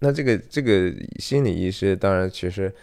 [0.00, 2.74] 那这个这个心理医师当然其实。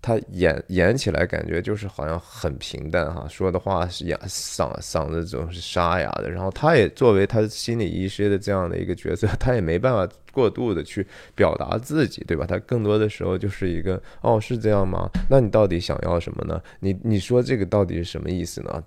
[0.00, 6.30] 他演演起来感觉就是好像很平淡哈，说的话是哑嗓嗓子总是沙哑的。
[6.30, 12.46] 然后他也作为他心理医师的这样的一个角色，他也没办法过度的去表达自己，对吧？
[12.46, 15.10] 他更多的时候就是一个哦，是这样吗？
[15.28, 16.62] 那你到底想要什么呢？
[16.80, 18.82] 你你说这个到底是什么意思呢？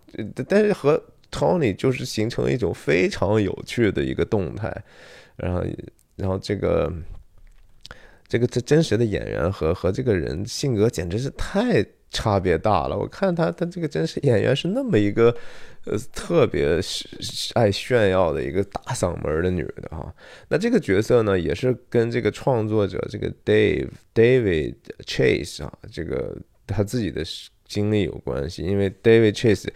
[0.48, 4.74] 但是和 Tony 就是形成一种非常有趣的一个动态，
[5.36, 5.64] 然后
[6.16, 6.92] 然后这个。
[8.32, 12.98] 这个这真实的演员和和这个人性格简直是太差别大了。
[12.98, 15.36] 我看他他这个真实演员是那么一个
[15.84, 16.80] 呃特别
[17.56, 20.16] 爱炫耀的一个大嗓门的女的哈。
[20.48, 27.22] 那这个角色呢，也是跟这个创作者这个 Dave David Chase 啊，这个他自己的
[27.66, 29.68] 经历有关系，因为 David Chase。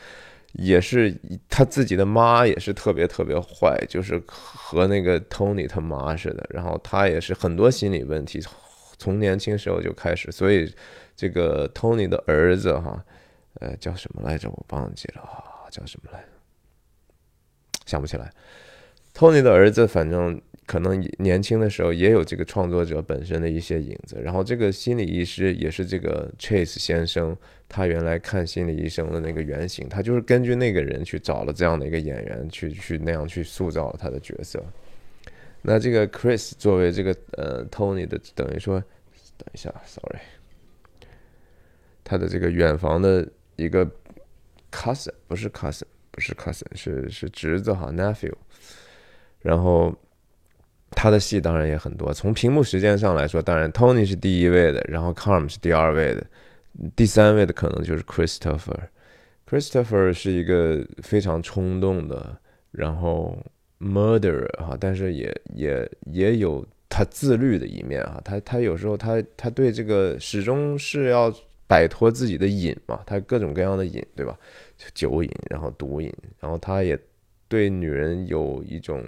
[0.58, 1.16] 也是
[1.50, 6.46] 他自己的妈也是特别特别坏，就是和那个 Tony 他妈似的。
[6.50, 8.42] 然后他也是很多心理问题，
[8.98, 10.32] 从年轻时候就开始。
[10.32, 10.74] 所以
[11.16, 13.04] 这个 Tony 的儿子哈，
[13.60, 14.50] 呃，叫什么来着？
[14.50, 15.22] 我忘记了，
[15.70, 16.24] 叫什么来？
[17.86, 18.32] 想不起来。
[19.14, 20.42] Tony 的儿子反正。
[20.66, 27.38] 可能年轻的时候也有这个创作者本身的一些影子，然后这个心理医师也是这个 Chase 先生，
[27.70, 34.64] 他原来看心理医生的那个原型，他就是根据那个人去找了这样的一个演员去去那样去塑造了他的角色。
[35.62, 38.80] 那这个 Chris 作为这个呃 Tony 的等于说，
[39.38, 40.20] 等一下，Sorry，
[42.04, 43.86] 他的这个远房的一个
[44.72, 48.34] cousin 不是 cousin 不是 cousin 是是侄子哈 nephew，
[49.44, 49.96] 然后。
[50.96, 56.26] 他的戏当然也很多，从屏幕时间上来说，当然 Tony 是第一位的，然后 Carm 是第二位的，
[56.96, 58.80] 第三位的可能就是 Christopher。
[59.48, 62.38] Christopher 是一个非常冲动的，
[62.72, 63.38] 然后
[63.80, 71.32] murderer 哈，但是也也也有他自律的一面哈，他他有时候他他对这个始终是要
[71.68, 74.36] 摆脱自己的瘾嘛，他各种各样的瘾，对吧？
[74.94, 76.98] 酒瘾，然后毒瘾，然后他也
[77.48, 79.04] 对女人有一种。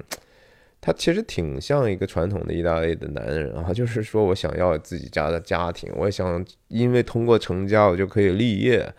[0.87, 8.89] 他其实挺像一个传统的意大利的男人啊，就是说我想要自己家的家庭，我想因为通过成家我就可以立业。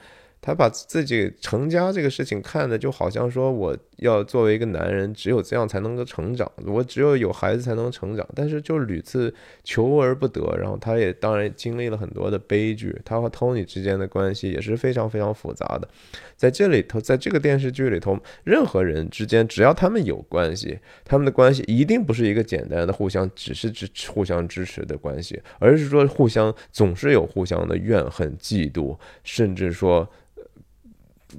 [0.41, 8.27] 他把自己成家这个事情看的就好像说，我要作为一个男人，只有这样才能够成长，我只有有孩子才能成长。
[8.35, 12.97] 但是就屡次求而不得，然后他也当然经历了很多的悲剧。
[13.05, 15.89] 他和 Tony 之间的关系也是非常非常复杂的。
[16.37, 30.09] 在这里头，在这个电视剧里头，任何人之间只要他们有关系，他们的关系一定不是一个简单的互相只是支互相支持的关系，而是说互相总是有互相的怨恨、嫉妒，甚至说。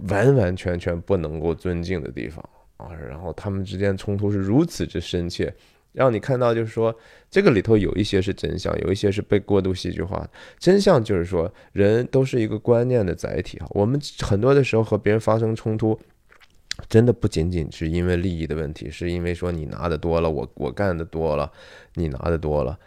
[0.07, 2.43] 完完全全不能够尊敬的地方
[2.77, 2.93] 啊！
[2.93, 5.53] 然后他们之间冲突是如此之深切，
[5.91, 6.95] 让你看到就是说，
[7.29, 10.27] 这个里头有一些是真相，有一些是被过度戏剧化。
[10.59, 13.67] 真相就是说，人都是一个观念的载体啊。
[13.71, 15.99] 我们很多的时候和别人发生冲突，
[16.87, 21.51] 真的不仅仅是因为利益的问题，是因为说你拿的多了，我我干的多了，
[21.95, 22.77] 你拿的多了。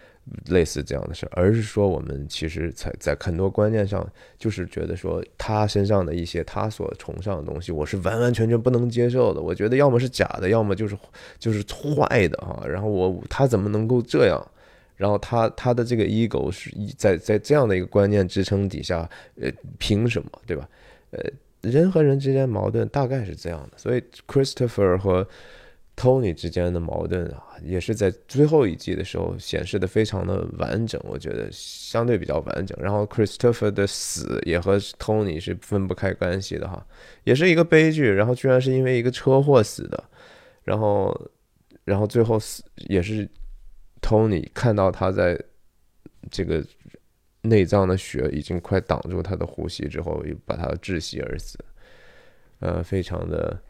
[0.46, 4.06] 类似这样的事，而是说我们其实在在很多观念上，
[4.38, 9.40] 就是觉得说他身上的一些他所崇尚的东西，我是完完全全不能接受的。
[9.40, 10.96] 我觉得要么是假的，要么就是
[11.38, 12.64] 就是坏的哈。
[12.66, 14.46] 然后我他怎么能够这样？
[14.96, 19.08] 然后他他的这个 ego 是在在这样的一个观念支撑底下，
[19.40, 20.68] 呃，凭什么对吧？
[21.10, 21.20] 呃，
[21.62, 23.76] 人和人之间矛盾大概是这样的。
[23.76, 25.26] 所以 Christopher 和
[25.94, 32.76] Tony 之间的矛盾啊，也是在最后一季的时候显示的非常的完整，我觉得相对比较完整。
[32.80, 36.84] 然后 Christopher 的死也和 Tony 是分不开关系的哈，
[37.24, 38.10] 也是一个悲剧。
[38.10, 40.02] 然后居然是因为一个车祸死的，
[40.64, 41.30] 然后，
[41.84, 43.28] 然后最后死也是
[44.00, 45.38] Tony 看到他在
[46.30, 46.64] 这个
[47.42, 51.58] 内脏的血已经快挡住他的呼吸之后，又把他窒息而死，
[52.60, 53.62] 呃，非常的。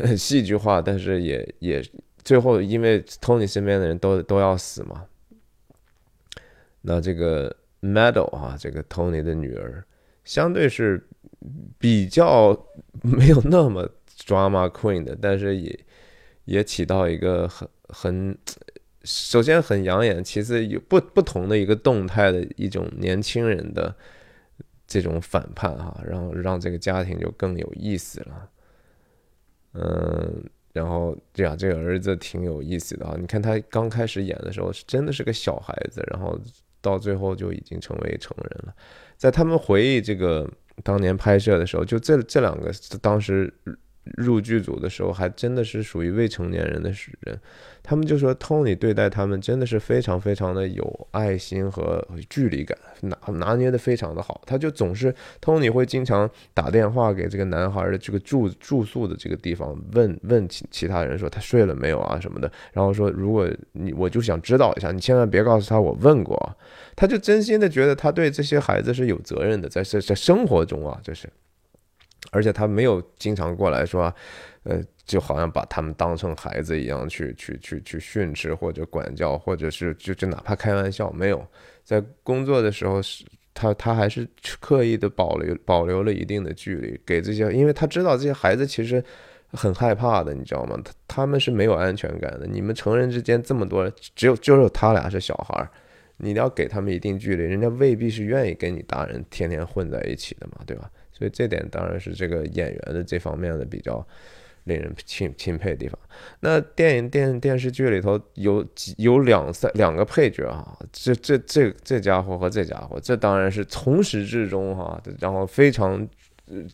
[0.00, 1.82] 很戏剧化，但是也也
[2.22, 5.06] 最后因为 Tony 身边的人都都要死嘛，
[6.82, 9.84] 那这个 Meadow 啊，这个 Tony 的女儿，
[10.24, 11.06] 相对是
[11.78, 12.66] 比较
[13.02, 13.88] 没有那么
[14.18, 15.80] drama queen 的，但是也
[16.44, 18.38] 也起到一个很很
[19.02, 23.94] 首先很养眼，其次有不不同的一个动态的一种年轻人的
[24.86, 28.49] 这种反叛哈，让让这个家庭就更有意思了。
[29.74, 36.38] 嗯，然后这样这个儿子挺有意思的啊，你看他刚开始演的时候是真的是个小孩子，然后。
[36.82, 38.74] 到最后就已经成为成人了，
[39.18, 40.50] 在他们回忆这个
[40.82, 43.52] 当年拍摄的时候，就这这两个当时。
[44.16, 46.90] 入剧组的时候，还真的是属于未成年人的
[47.20, 47.38] 人，
[47.82, 54.42] 他们就说 Tony 对待他们真的是非常非常的有爱心和距离感，拿拿捏的非常的好。
[54.46, 66.56] 他就总是 Tony 会经常打电话给这个男孩的这个住住宿的这个地方，问问其其他人说他睡了没有啊什么的，然后说如果你我就想知道一下，你千万别告诉他我问过。
[66.96, 71.26] 他就真心的觉得他对这些孩子是有责任的，在在在生活中啊，这是。
[72.30, 74.12] 而且他没有经常过来说，
[74.62, 81.44] 呃，就好像把他们当成孩子一样去去去去训斥或者管教，或者是就就哪怕开玩笑，没有
[81.84, 84.28] 在工作的时候是，他他还是
[84.60, 89.02] 刻意的保留保留了一定的距离给这些，因为他知道这些孩子其实
[89.52, 90.78] 很害怕的，你知道吗？
[90.84, 92.46] 他他们是没有安全感的。
[92.46, 95.68] 你们成人之间这么多，只有就有他俩是小孩儿，
[96.18, 100.88] 你要给他们一定距离，人家未必是愿意跟你大人天天混在一起的嘛，对吧？
[101.20, 104.02] 所以这点当然是这个演员的这方面的比较
[104.64, 105.98] 令人钦钦佩的地方。
[106.40, 116.08] 那电影电电视剧里头有几有两三两个配角啊，这这这这家伙和这家伙，这当然是从始至终哈，然后非常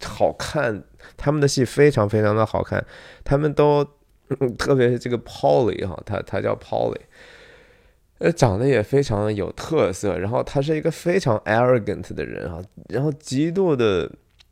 [0.01, 0.81] 好看，
[1.17, 2.85] 他们的戏非常非常的好看，
[3.25, 3.85] 他们都
[4.57, 7.01] 特别是这个 Polly 哈，他他叫 Polly，
[8.19, 14.09] 呃，长得也非常有特色，然后他是一个非常 arrogant 的人哈，然后极度的。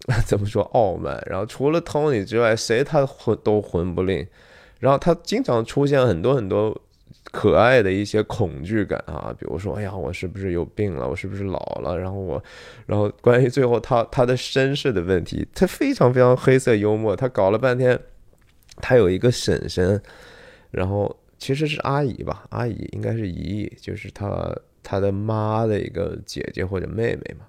[0.26, 1.22] 怎么说傲慢？
[1.26, 4.26] 然后除了 Tony 之外，谁他混都混不吝。
[4.80, 6.78] 然后他经常出现很多很多
[7.32, 11.09] 可爱的一些恐惧感啊，比如说，哎呀，我是不是有病了？
[11.09, 11.98] 我是不是老了？
[11.98, 12.42] 然后我，
[12.84, 17.16] 然后关于最后他他的身世的问题，他非常非常黑色幽默。
[17.16, 17.98] 他搞了半天，
[18.76, 19.98] 他有一个婶婶，
[20.70, 27.46] 然后其实是阿姨吧，阿姨应该是姨姨，就是他他的妈的一个姐姐或者妹妹嘛。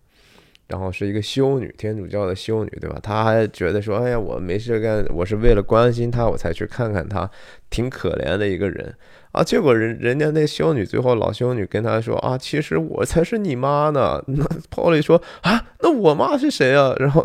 [0.67, 2.99] 然后是一个修女，天主教的修女，对吧？
[3.01, 7.29] 她还觉得说，哎呀，我没事干，我是为了关心她，我才去看看她，
[7.69, 8.95] 挺可怜的一个人。
[9.35, 14.23] 啊，结果人人家那修女最后老修女跟他说啊，其实我才是你妈呢。
[14.27, 16.95] 那 Polly 说啊，那我妈是谁啊？
[16.97, 17.23] 然后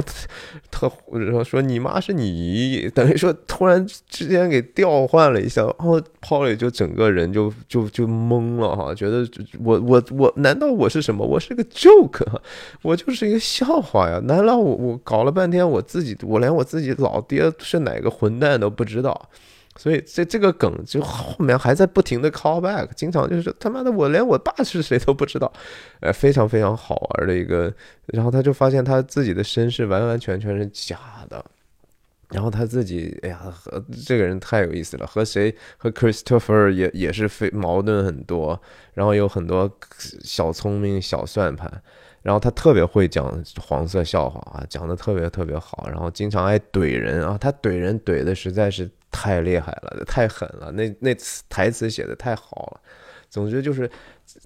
[0.70, 9.24] 他然后说你妈是你姨，等于说突然之间给调换了一下，然后 Polly 就整个人就就就懵了哈，觉得
[9.62, 11.24] 我我我难道我是什么？
[11.24, 12.26] 我是个 joke，
[12.82, 14.20] 我就是一个笑话呀？
[14.24, 19.28] 难道我我搞了半天我自己我连我自己老爹是哪个混蛋都不知道？
[19.80, 25.50] 所以这这个梗就后面还在不停的 call back，经常就是他妈的我连我爸是谁都不知道，
[26.00, 27.72] 呃，非常非常好玩的一个。
[28.08, 30.98] 然后他就发现他自己的身世完完全全是假
[31.30, 31.42] 的，
[32.28, 38.60] 然后他自己哎呀，和这个人太有意思了，和谁和 Christopher 也也是非矛盾很多，
[38.92, 39.78] 然后有很多
[40.22, 41.82] 小聪明小算盘。
[42.20, 52.80] 然后他特别会讲黄色笑话啊，讲的特别特别好，然后经常爱怼人啊，他怼人怼的实在是太厉害了，太狠了，那那词台词写的太好了。
[53.28, 53.90] 总之就是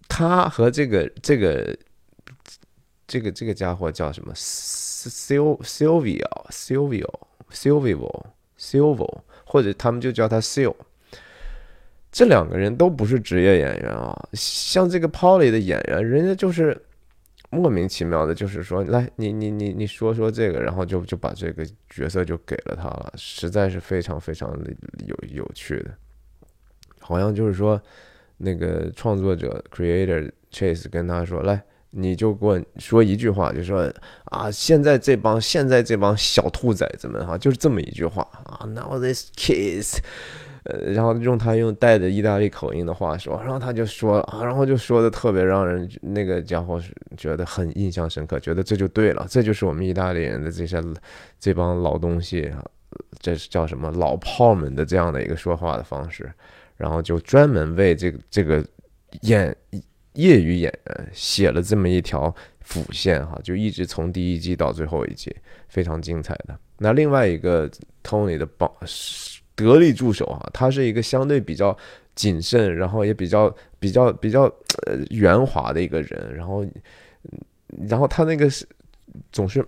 [0.09, 1.77] 他和这个这个
[3.07, 7.09] 这个这个家伙叫什么？Sil Sylvia Sylvia
[7.51, 8.25] Sylvia
[8.59, 10.75] Sylvia，或者他们就叫他 Sil。
[12.11, 16.81] 这两个人都不是职业演员啊，像这个 Polly 的演员，人家就是。
[17.55, 24.71] 莫名其妙的，就是说，来，你你你你说说这个，然后就就把这个角色就给了他了，实在是非常非常的
[25.07, 25.95] 有有趣的，
[26.99, 27.81] 好像就是说，
[28.37, 33.93] 那个创作者 creator Chase 跟他说，来，你就给我说一句话，就说
[34.25, 39.99] 啊，现在这帮现在这帮小兔崽子们哈，就是这么一句话啊，Now this kids。
[40.65, 50.83] 呃，然后用他用带着意大利口音的话说，然后他就说啊，然后就说的特别让人那个家伙是觉得很印象深刻，觉得这就对了，这就是我们意大利人的这些
[51.39, 52.51] 这帮老东西，
[53.21, 56.33] 这是叫什么老炮们的这样的一个说话的方式，
[56.79, 58.65] 然后就专门为这个这个
[59.21, 59.55] 演
[60.15, 65.31] 业余演员写了这么一条辅线哈，就一直从第一季到最后一季，
[65.69, 66.59] 非常精彩的。
[66.79, 67.71] 那另外一个
[68.03, 68.71] Tony 的帮。
[69.57, 71.77] 得力助手啊，他是一个相对比较
[72.15, 74.43] 谨慎，然后也比较比较比较
[74.87, 76.65] 呃圆滑的一个人，然后
[77.89, 78.67] 然后他那个是
[79.33, 79.65] 总是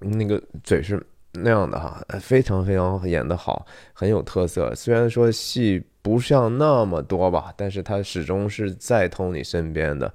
[0.00, 4.74] 那个嘴是那样的哈，非常非常演的好，很有特色。
[4.74, 10.12] 虽然说戏不像那么多吧，但是他始终是在 Tony 身边的，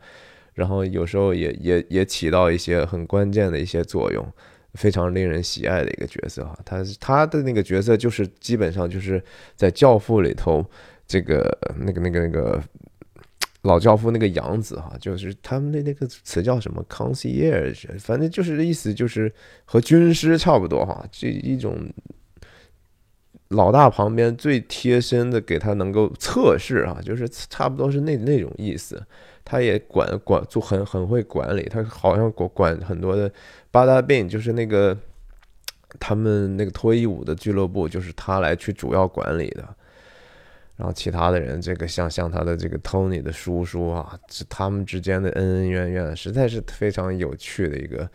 [0.53, 4.25] 然后有时候也也也起到一些很关键的一些作用。
[4.73, 9.21] 非常令人喜爱的一个角色哈，他他的那个角色就是基本上就是
[9.55, 10.65] 在《教父》里头
[11.05, 12.61] 这个那个那个那个
[13.63, 19.31] 老教父那个养子哈，就是他们的那个词叫什么？“concierge”，反正就是意思就是
[19.65, 21.77] 和军师差不多哈，这一种
[23.49, 29.05] 老大旁边最贴身的给他能够测试哈，就是差不多是那那种意思。
[29.43, 33.31] 他也管管就很很会管理，他好像管管很多的
[33.69, 34.97] 八大病，就是那个
[35.99, 39.67] 他们那个脱衣舞的俱乐部，就是他来去主要管理的。
[40.77, 48.09] 然后其他的人，这个像像他的这个 Tony 的叔叔啊，是他们之间的恩恩怨怨，实在是非常有趣的一个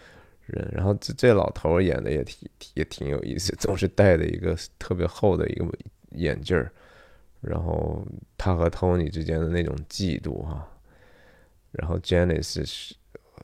[0.46, 0.68] 人。
[0.72, 5.64] 然后这这老头演的也挺也挺有意思，总是戴的一个特别厚的一个
[6.12, 6.72] 眼镜儿。
[7.40, 8.04] 然后
[8.36, 10.68] 他和 Tony 之间的那种嫉妒哈。
[11.78, 12.94] 然后 Janice 是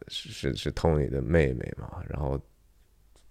[0.08, 2.40] 是是是 Tony 的妹妹嘛，然后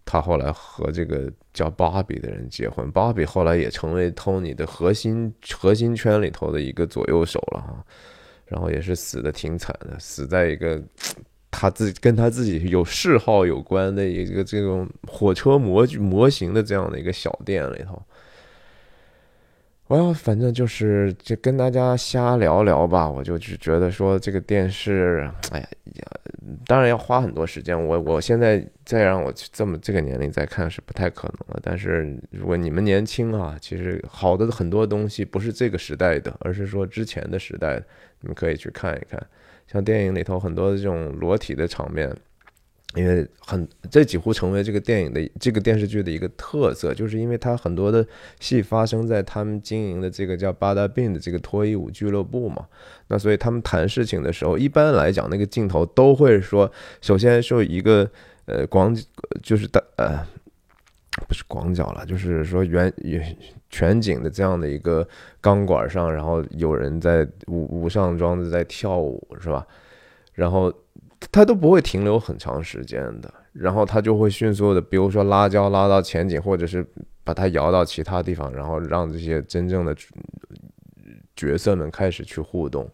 [0.05, 7.85] 他后来和这个叫 Bobby 的人结婚，Bobby 后来也成为 Tony 的核心核心圈里头的一个左右手了哈，
[8.45, 10.81] 然后也是死的挺惨的，死在一个
[11.49, 18.01] 他自己跟他自己有嗜好有关的一个这种火车模模型的这样的一个小店里头。
[19.91, 26.05] 我要反正就是就跟大家瞎聊聊吧，我就只觉得说这个电视，哎呀，
[26.65, 27.77] 当然要花很多时间。
[27.77, 31.59] 我我现在再让我这么这个年龄再看是不太可能了。
[31.61, 37.75] 但是如果你们年轻啊，其实好的很多东西不是这个时代的，而是说之前的时代，
[38.21, 39.21] 你们可以去看一看。
[39.67, 42.09] 像电影里头很多的这种裸体的场面。
[42.93, 48.05] 因为很，这几乎成为这个电影的这个电视剧的一个特色，就是因为它很多的
[48.41, 52.67] 戏发生在他们经营的这个叫巴达宾的这个脱衣舞俱乐部嘛，
[53.07, 56.69] 那所以他们谈事情的时候，一般来讲那个镜头都会说，
[56.99, 58.09] 首先是一个
[58.45, 58.93] 呃广，
[59.41, 60.19] 就是的呃
[61.29, 63.37] 不是广角了，就是说远远
[63.69, 65.07] 全景的这样的一个
[65.39, 69.65] 钢管上，然后有人在舞舞上装的在跳舞是吧？
[70.33, 70.73] 然后。
[71.31, 76.85] 他都不会停留很长时间的，然后他就会迅速的，比如说拉胶拉到前景，或者是
[77.23, 79.95] 把它摇到其他地方，然后让这些真正的
[81.35, 82.89] 角色们开始去互动。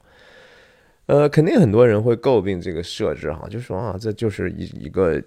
[1.05, 5.17] 呃，肯定很多人会诟病这个设置哈，就说啊，这就是一一个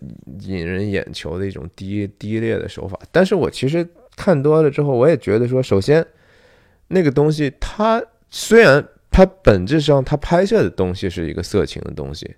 [0.41, 3.01] 引人眼球的一种低低劣的手法。
[3.11, 6.07] 但是我其实看多了之后，我也觉得说，首先
[6.89, 12.31] 那个东西，它虽然它本质上它拍摄的东西是一个色情的东西。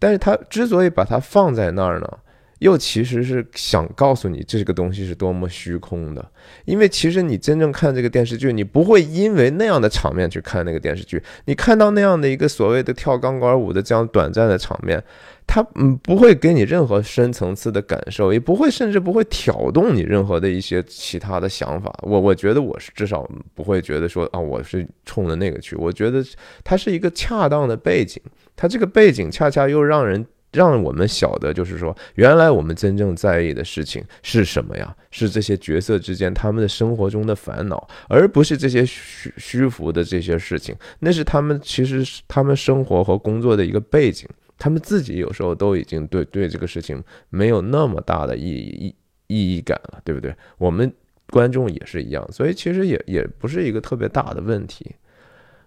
[0.00, 2.18] 但是他之所以把它放在那儿呢，
[2.58, 6.30] 又其实是想告诉你这个东西是多么虚空的。
[6.64, 11.22] 因为其实你真正看这个电视剧，你不会因为那样的场面去看那个电视剧。
[11.44, 15.02] 你看到那样的一个所谓的跳钢管舞的这样短暂的场面，
[15.46, 21.92] 他嗯不会给你任何深层次的感受，也不会甚至不会挑动你任何的一些其他的想法。
[22.02, 25.74] 我我觉得我是至少不会觉得说啊我是冲着那个去。
[25.76, 26.24] 我觉得
[26.62, 28.22] 它是一个恰当的背景。
[28.54, 34.94] 它这个背景恰恰又让人让我们晓得，就是说，原来我们真正在意的事情是什么呀？
[35.10, 40.74] 是这些角色之间他们的生活中的烦恼，而不是这些虚虚浮的这些事情。
[40.98, 44.28] 那是他们其实他们生活和工作的一个背景。
[44.60, 48.94] 他们自己有时候都已经对对这个事情没有那么大的意义
[49.26, 50.32] 意义感了，对不对？
[50.58, 50.92] 我们
[51.30, 54.94] 观众也是一样，所以其实也也不是一个特别大的问题。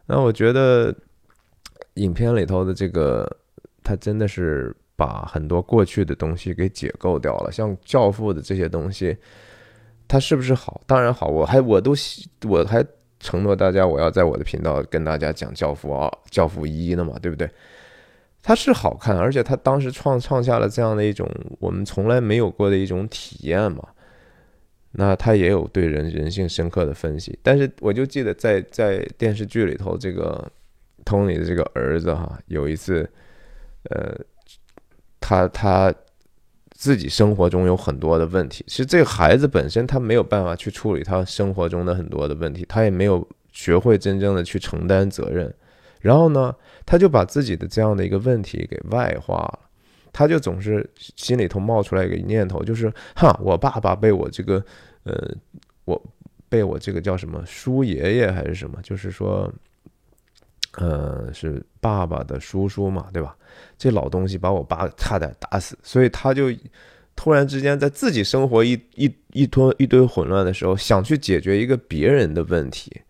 [0.05, 0.95] 那我觉得。
[1.97, 3.37] 影片里头的这个，
[3.83, 7.51] 他真的是把很多过去的东西给解构掉了。
[7.51, 9.15] 像《教父》的这些东西，
[10.07, 10.81] 它是不是好？
[10.87, 11.93] 当然好，我还我都
[12.47, 12.83] 我还
[13.19, 17.47] 承诺大家，我要在我的频道跟大家讲《教父》啊，《教父一》的嘛，对不对？
[18.43, 21.27] 它是好看，而且他当时创创下了这样的一种
[21.59, 23.87] 我们从来没有过的一种体验嘛。
[24.91, 30.51] 那他也有对人人性深刻的分析，但是我就记得在在电视剧里头这个。
[31.05, 33.05] Tony 的这个儿子哈，有一次，
[33.89, 34.17] 呃，
[35.19, 35.93] 他他
[36.71, 38.63] 自己生活中有很多的问题。
[38.69, 45.53] 其实这个孩子本身他没有办法去处理他生活中的很多的问题，他也没有学会真正的去承担责任。
[45.99, 46.55] 然后呢，
[46.85, 49.59] 他就把自己的这样的一个问题给外化了。
[50.11, 54.63] 他就总是心里头冒出来一个念头，就是哈，我爸爸被我这个
[55.03, 55.35] 呃，
[55.85, 56.01] 我。
[56.49, 59.51] 被我这个叫什么叔爷爷还是什么，就是说，
[60.77, 63.35] 呃，是爸爸的叔叔嘛，对吧？
[63.75, 66.53] 这老东西把我爸差点打死，所以他就
[67.15, 73.01] 突然之间在自己生活一一一坨一堆混乱的时候，想去解决一个别人的问题，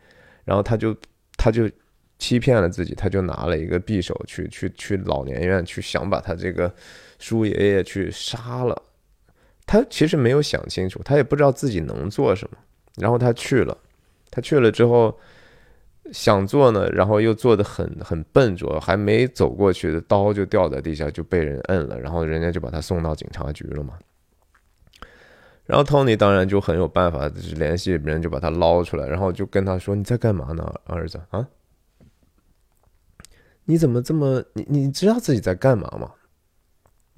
[0.45, 0.95] 然后他就
[1.35, 1.69] 他就
[2.23, 6.73] 欺骗了自己，他就拿了一个匕首去去去老年院去想把他这个
[7.19, 8.81] 叔爷爷去杀了。
[9.65, 12.57] 他其实没有想清楚，他也不知道自己能做什么，
[12.95, 13.77] 然后他去了，
[14.31, 15.13] 他去了之后
[16.13, 23.95] 想做呢，然后又做的很很笨拙，还没走过去的刀就掉在地下就被人摁了，然后人家就把他送到警察局了嘛。
[25.65, 31.45] 然后 Tony 当然就很有办法，联系人就把他捞出来，然后就跟他说：“你在干嘛呢，儿子啊？
[33.65, 36.11] 你怎么这么你你知道自己在干嘛吗？”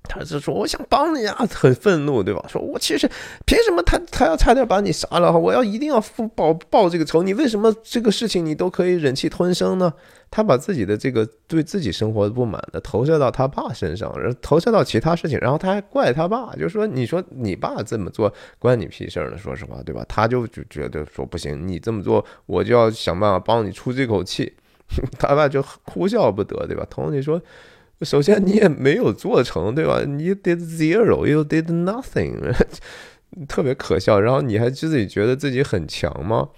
[0.08, 2.46] 他就说：“我想帮你啊，很愤怒，对吧？
[2.48, 3.10] 说我其实
[3.44, 5.36] 凭什么他他要差点把你杀了？
[5.36, 6.00] 我要一定要
[6.36, 7.24] 报报这个仇。
[7.24, 9.92] 你为什么这个事情你都可以忍气吞声呢？
[10.30, 19.38] 他把自己的这个对自己生活的不满的投射到他爸身上，然后投射到其他事情，然后他还怪他爸，就说你说你爸这么做关你屁事儿呢？
[19.40, 20.06] 说实话，对吧？
[20.08, 24.56] 他就就觉得说不行，你这么做我就要想办法帮你出这口气。
[25.20, 27.42] 他爸就哭笑不得，对吧？？Tony 说。”
[28.02, 30.02] 首先，你也没有做成，对吧？
[30.06, 32.54] 你 did zero，you did nothing，
[33.48, 34.20] 特别可笑。
[34.20, 36.50] 然后你还自己觉得自己很强吗？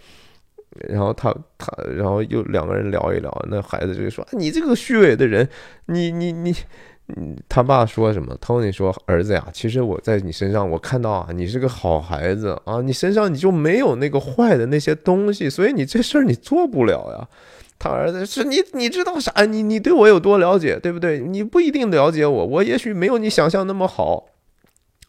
[0.90, 5.48] 然后他他，然后又两个人聊一聊，那孩子就说：“你这个虚伪的人，
[5.86, 6.56] 你你你，
[7.48, 17.28] 他爸说什么？”Tony 说：“儿子呀，其实我在你身上，我看到啊，你是个好孩子啊，你身上你就没有那个坏的那些东西，所以你这事儿你做不了呀。”
[17.80, 19.46] 他儿子是你，你知道啥？
[19.46, 21.20] 你你对我有多了解，对不对？
[21.20, 24.26] 你不一定了解我，我也许没有你想象那么好。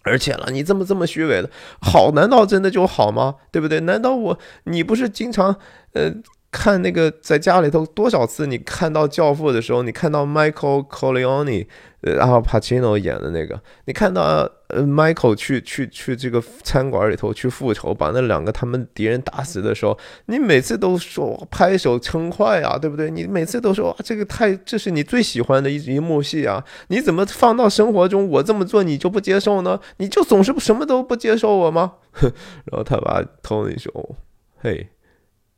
[0.03, 1.51] 而且了，你这么这么虚伪的
[1.81, 3.37] 好，难道真的就好吗？
[3.51, 3.81] 对不对？
[3.81, 5.57] 难道我你不是经常
[5.93, 6.13] 呃？
[6.51, 11.67] 看那个在家里头多少次，你看到《教父》的时候，你看到 Michael Corleone，
[12.01, 14.23] 然后 Pacino 演的那个，你看到
[14.69, 23.11] 呃 Michael 去去去这个餐馆里头去复仇，把那两个他们敌人打死的时候，你每次都说拍手称快啊，对不对？
[23.11, 29.79] 你每次都说这个太这是你最喜欢的一一幕戏啊，你怎么放到生活中我这么做你就不接受呢？
[29.99, 31.93] 你就总是什么都不接受我吗？
[32.21, 34.17] 然后他把 Tony 说，
[34.61, 34.89] 嘿。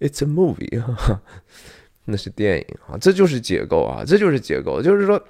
[0.00, 0.82] It's a movie，
[2.06, 5.22] 那是电影啊，这就是结构啊，这就是结构，就是说，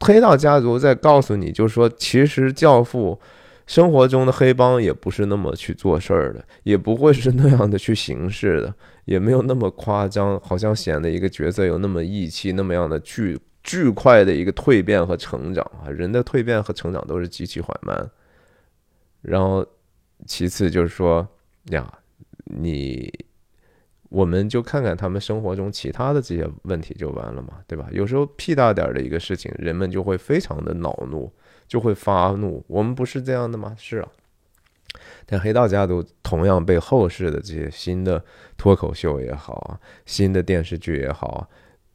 [0.00, 3.20] 黑道家族在告诉你，就是说，其实教父
[3.68, 8.74] 生活中的黑帮也不是那么去做事儿的，也不会是那样的去行事的，
[9.04, 18.10] 也没有那么夸张，好像显得一个角色有那么义气，那么样的巨巨快的一个蜕变和成长啊，人的蜕变和成长都是极其缓慢。
[19.22, 19.64] 然后，
[20.26, 21.26] 其次就是说
[21.66, 21.99] 呀。
[22.58, 23.12] 你，
[24.08, 27.88] 我们就看看他们生活中其他的这些问题就完了嘛，对吧？
[27.92, 31.32] 有时候屁大点的一个事情，人们就会非常的恼怒，
[31.66, 32.64] 就会发怒。
[32.66, 33.74] 我们不是这样的吗？
[33.78, 34.08] 是啊。
[35.24, 38.24] 但黑道家族同样被后世的这些新的
[38.56, 41.48] 脱口秀也好啊，新的电视剧也好。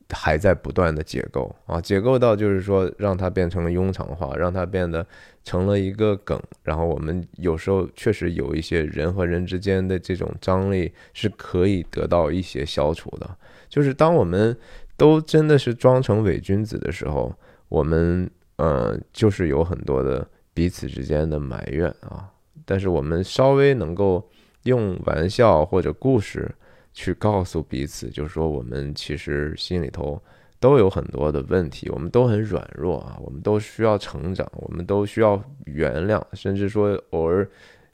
[0.09, 5.05] 还在不断的解构啊，解构到就是说，让它变成了庸常化，让它变得
[5.43, 6.39] 成了一个梗。
[6.61, 13.37] 然后我们有时候确实有一些人和人之间的这种张力是可以得到一些消除的。
[13.67, 14.55] 就是当我们
[14.95, 17.33] 都真的是装成伪君子的时候，
[17.67, 22.29] 我们呃，就是有很多的彼此之间的埋怨啊。
[22.63, 24.29] 但是我们稍微能够
[24.63, 26.53] 用玩笑或者故事。
[26.97, 30.17] 去告诉彼此，就是说，我们其实心里头
[30.61, 37.45] 都有很多的问题，我们都很软弱啊，我们都需要成长，我们都需要原谅，甚至说偶尔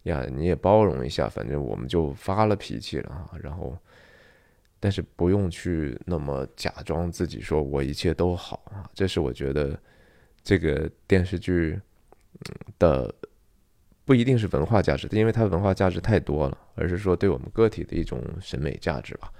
[0.04, 3.32] 呀，你也包容一下，反正我们就发了脾气了啊。
[3.42, 3.76] 然后，
[4.80, 9.76] 但是不用去那么假装自己说我一切都好啊，这是我觉得
[10.44, 11.78] 这个电视剧
[12.78, 13.12] 的。
[14.12, 19.32] 不一定是文化价值，因为它文化价值太多了，而是说对我们个体的一种审美价值吧。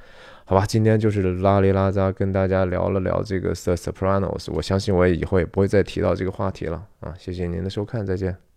[0.46, 7.14] 好吧，今天就是拉里拉扎跟大家聊了聊这个《The Sopranos》，我相信我也以后也不会再提到这个话题了啊。
[7.20, 8.51] 谢谢您的收看，再见。